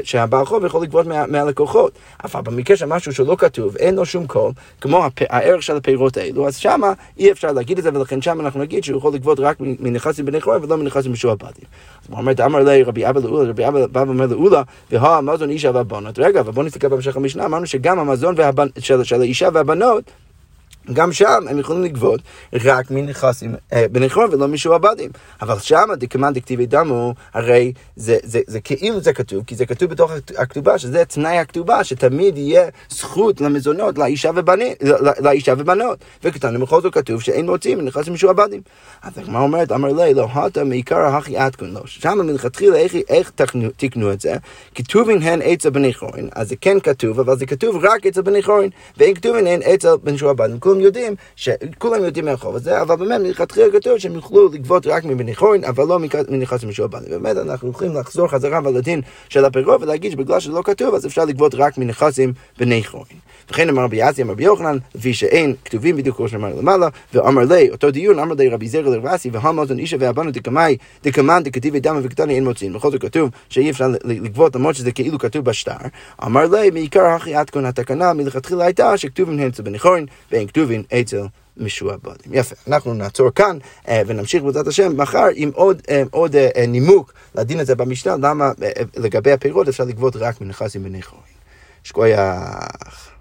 [0.05, 1.93] שהבעל חוב יכול לגבות מה, מהלקוחות.
[2.25, 6.17] אבל במקרה של משהו שלא כתוב, אין לו שום קול, כמו הפ, הערך של הפירות
[6.17, 9.41] האלו, אז שמה אי אפשר להגיד את זה, ולכן שם אנחנו נגיד שהוא יכול לגבות
[9.41, 11.65] רק מנכסים בני חורף ולא מנכסים משועבדים.
[12.03, 15.51] אז הוא אומר, אמר לי רבי אבא לאולה, רבי אבא בא ואומר לאולה, והא המזון
[15.51, 16.19] אישה והבנות.
[16.19, 18.35] רגע, אבל בוא נסתכל בהמשך המשנה, אמרנו שגם המזון
[19.03, 20.05] של האישה והבנות
[20.93, 22.21] גם שם הם יכולים לגבות
[22.65, 25.11] רק מנכסים אה, בנכון ולא משועבדים.
[25.43, 29.91] אבל שם דקמאן דכתיבי דמו, הרי זה, זה, זה כאילו זה כתוב, כי זה כתוב
[29.91, 34.75] בתוך הכתובה, שזה תנאי הכתובה, שתמיד יהיה זכות למזונות לאישה, ובני,
[35.21, 35.99] לאישה ובנות.
[36.25, 38.61] וכתבנו בכל זאת כתוב שאין מוצאים מנכסים משועבדים.
[39.03, 41.81] אז הגמרא אומרת, אמר לי, לא הטה מעיקר הכי עדכון לו.
[41.87, 43.33] שם מלכתחילה איך, איך
[43.77, 44.35] תקנו את זה?
[44.75, 48.43] כתובין הן עצה בני חורין, אז זה כן כתוב, אבל זה כתוב רק עצה בני
[48.43, 50.59] חורין, ואין כתובין הן עצה בן שועבדים.
[50.73, 55.35] כולם יודעים, שכולם יודעים מהחוב הזה, אבל באמת מלכתחילה כתוב שהם יוכלו לגבות רק מבני
[55.69, 57.11] אבל לא מנכסים משועבדים.
[57.11, 61.25] באמת אנחנו יכולים לחזור חזרה לדין של הפירות ולהגיד שבגלל שזה לא כתוב, אז אפשר
[61.25, 63.19] לגבות רק מנכסים בני חורין.
[63.51, 67.43] וכן אמר רבי יעשי, אמר רבי יוחנן, לפי שאין כתובים בדיוק כמו שאמר למעלה, ואמר
[67.45, 72.01] לי, אותו דיון, אמר לי רבי זרע לרבסי, והמוזן אישה והבנו דקמאי, דקמן דכתיבי דם
[72.03, 72.73] וקטני אין מוצאים.
[72.73, 75.73] בכל זאת כתוב שאי אפשר לגבות למרות שזה כאילו כתוב בשטר.
[76.25, 80.47] אמר לי, מעיקר הכי עד כאן התקנה מלכתחילה הייתה שכתובים הן אצל בני חורין ואין
[80.47, 80.62] כתובים
[81.01, 82.33] אצל משועבדים.
[82.35, 83.59] יפה, אנחנו נעצור כאן
[83.89, 88.51] אה, ונמשיך בעזרת השם מחר עם עוד, אה, עוד אה, נימוק לדין הזה במשנה, למה
[88.97, 91.33] לגבי הפירות אפשר לגבות רק מנכסים בני חורין.
[91.85, 93.12] שכוייח.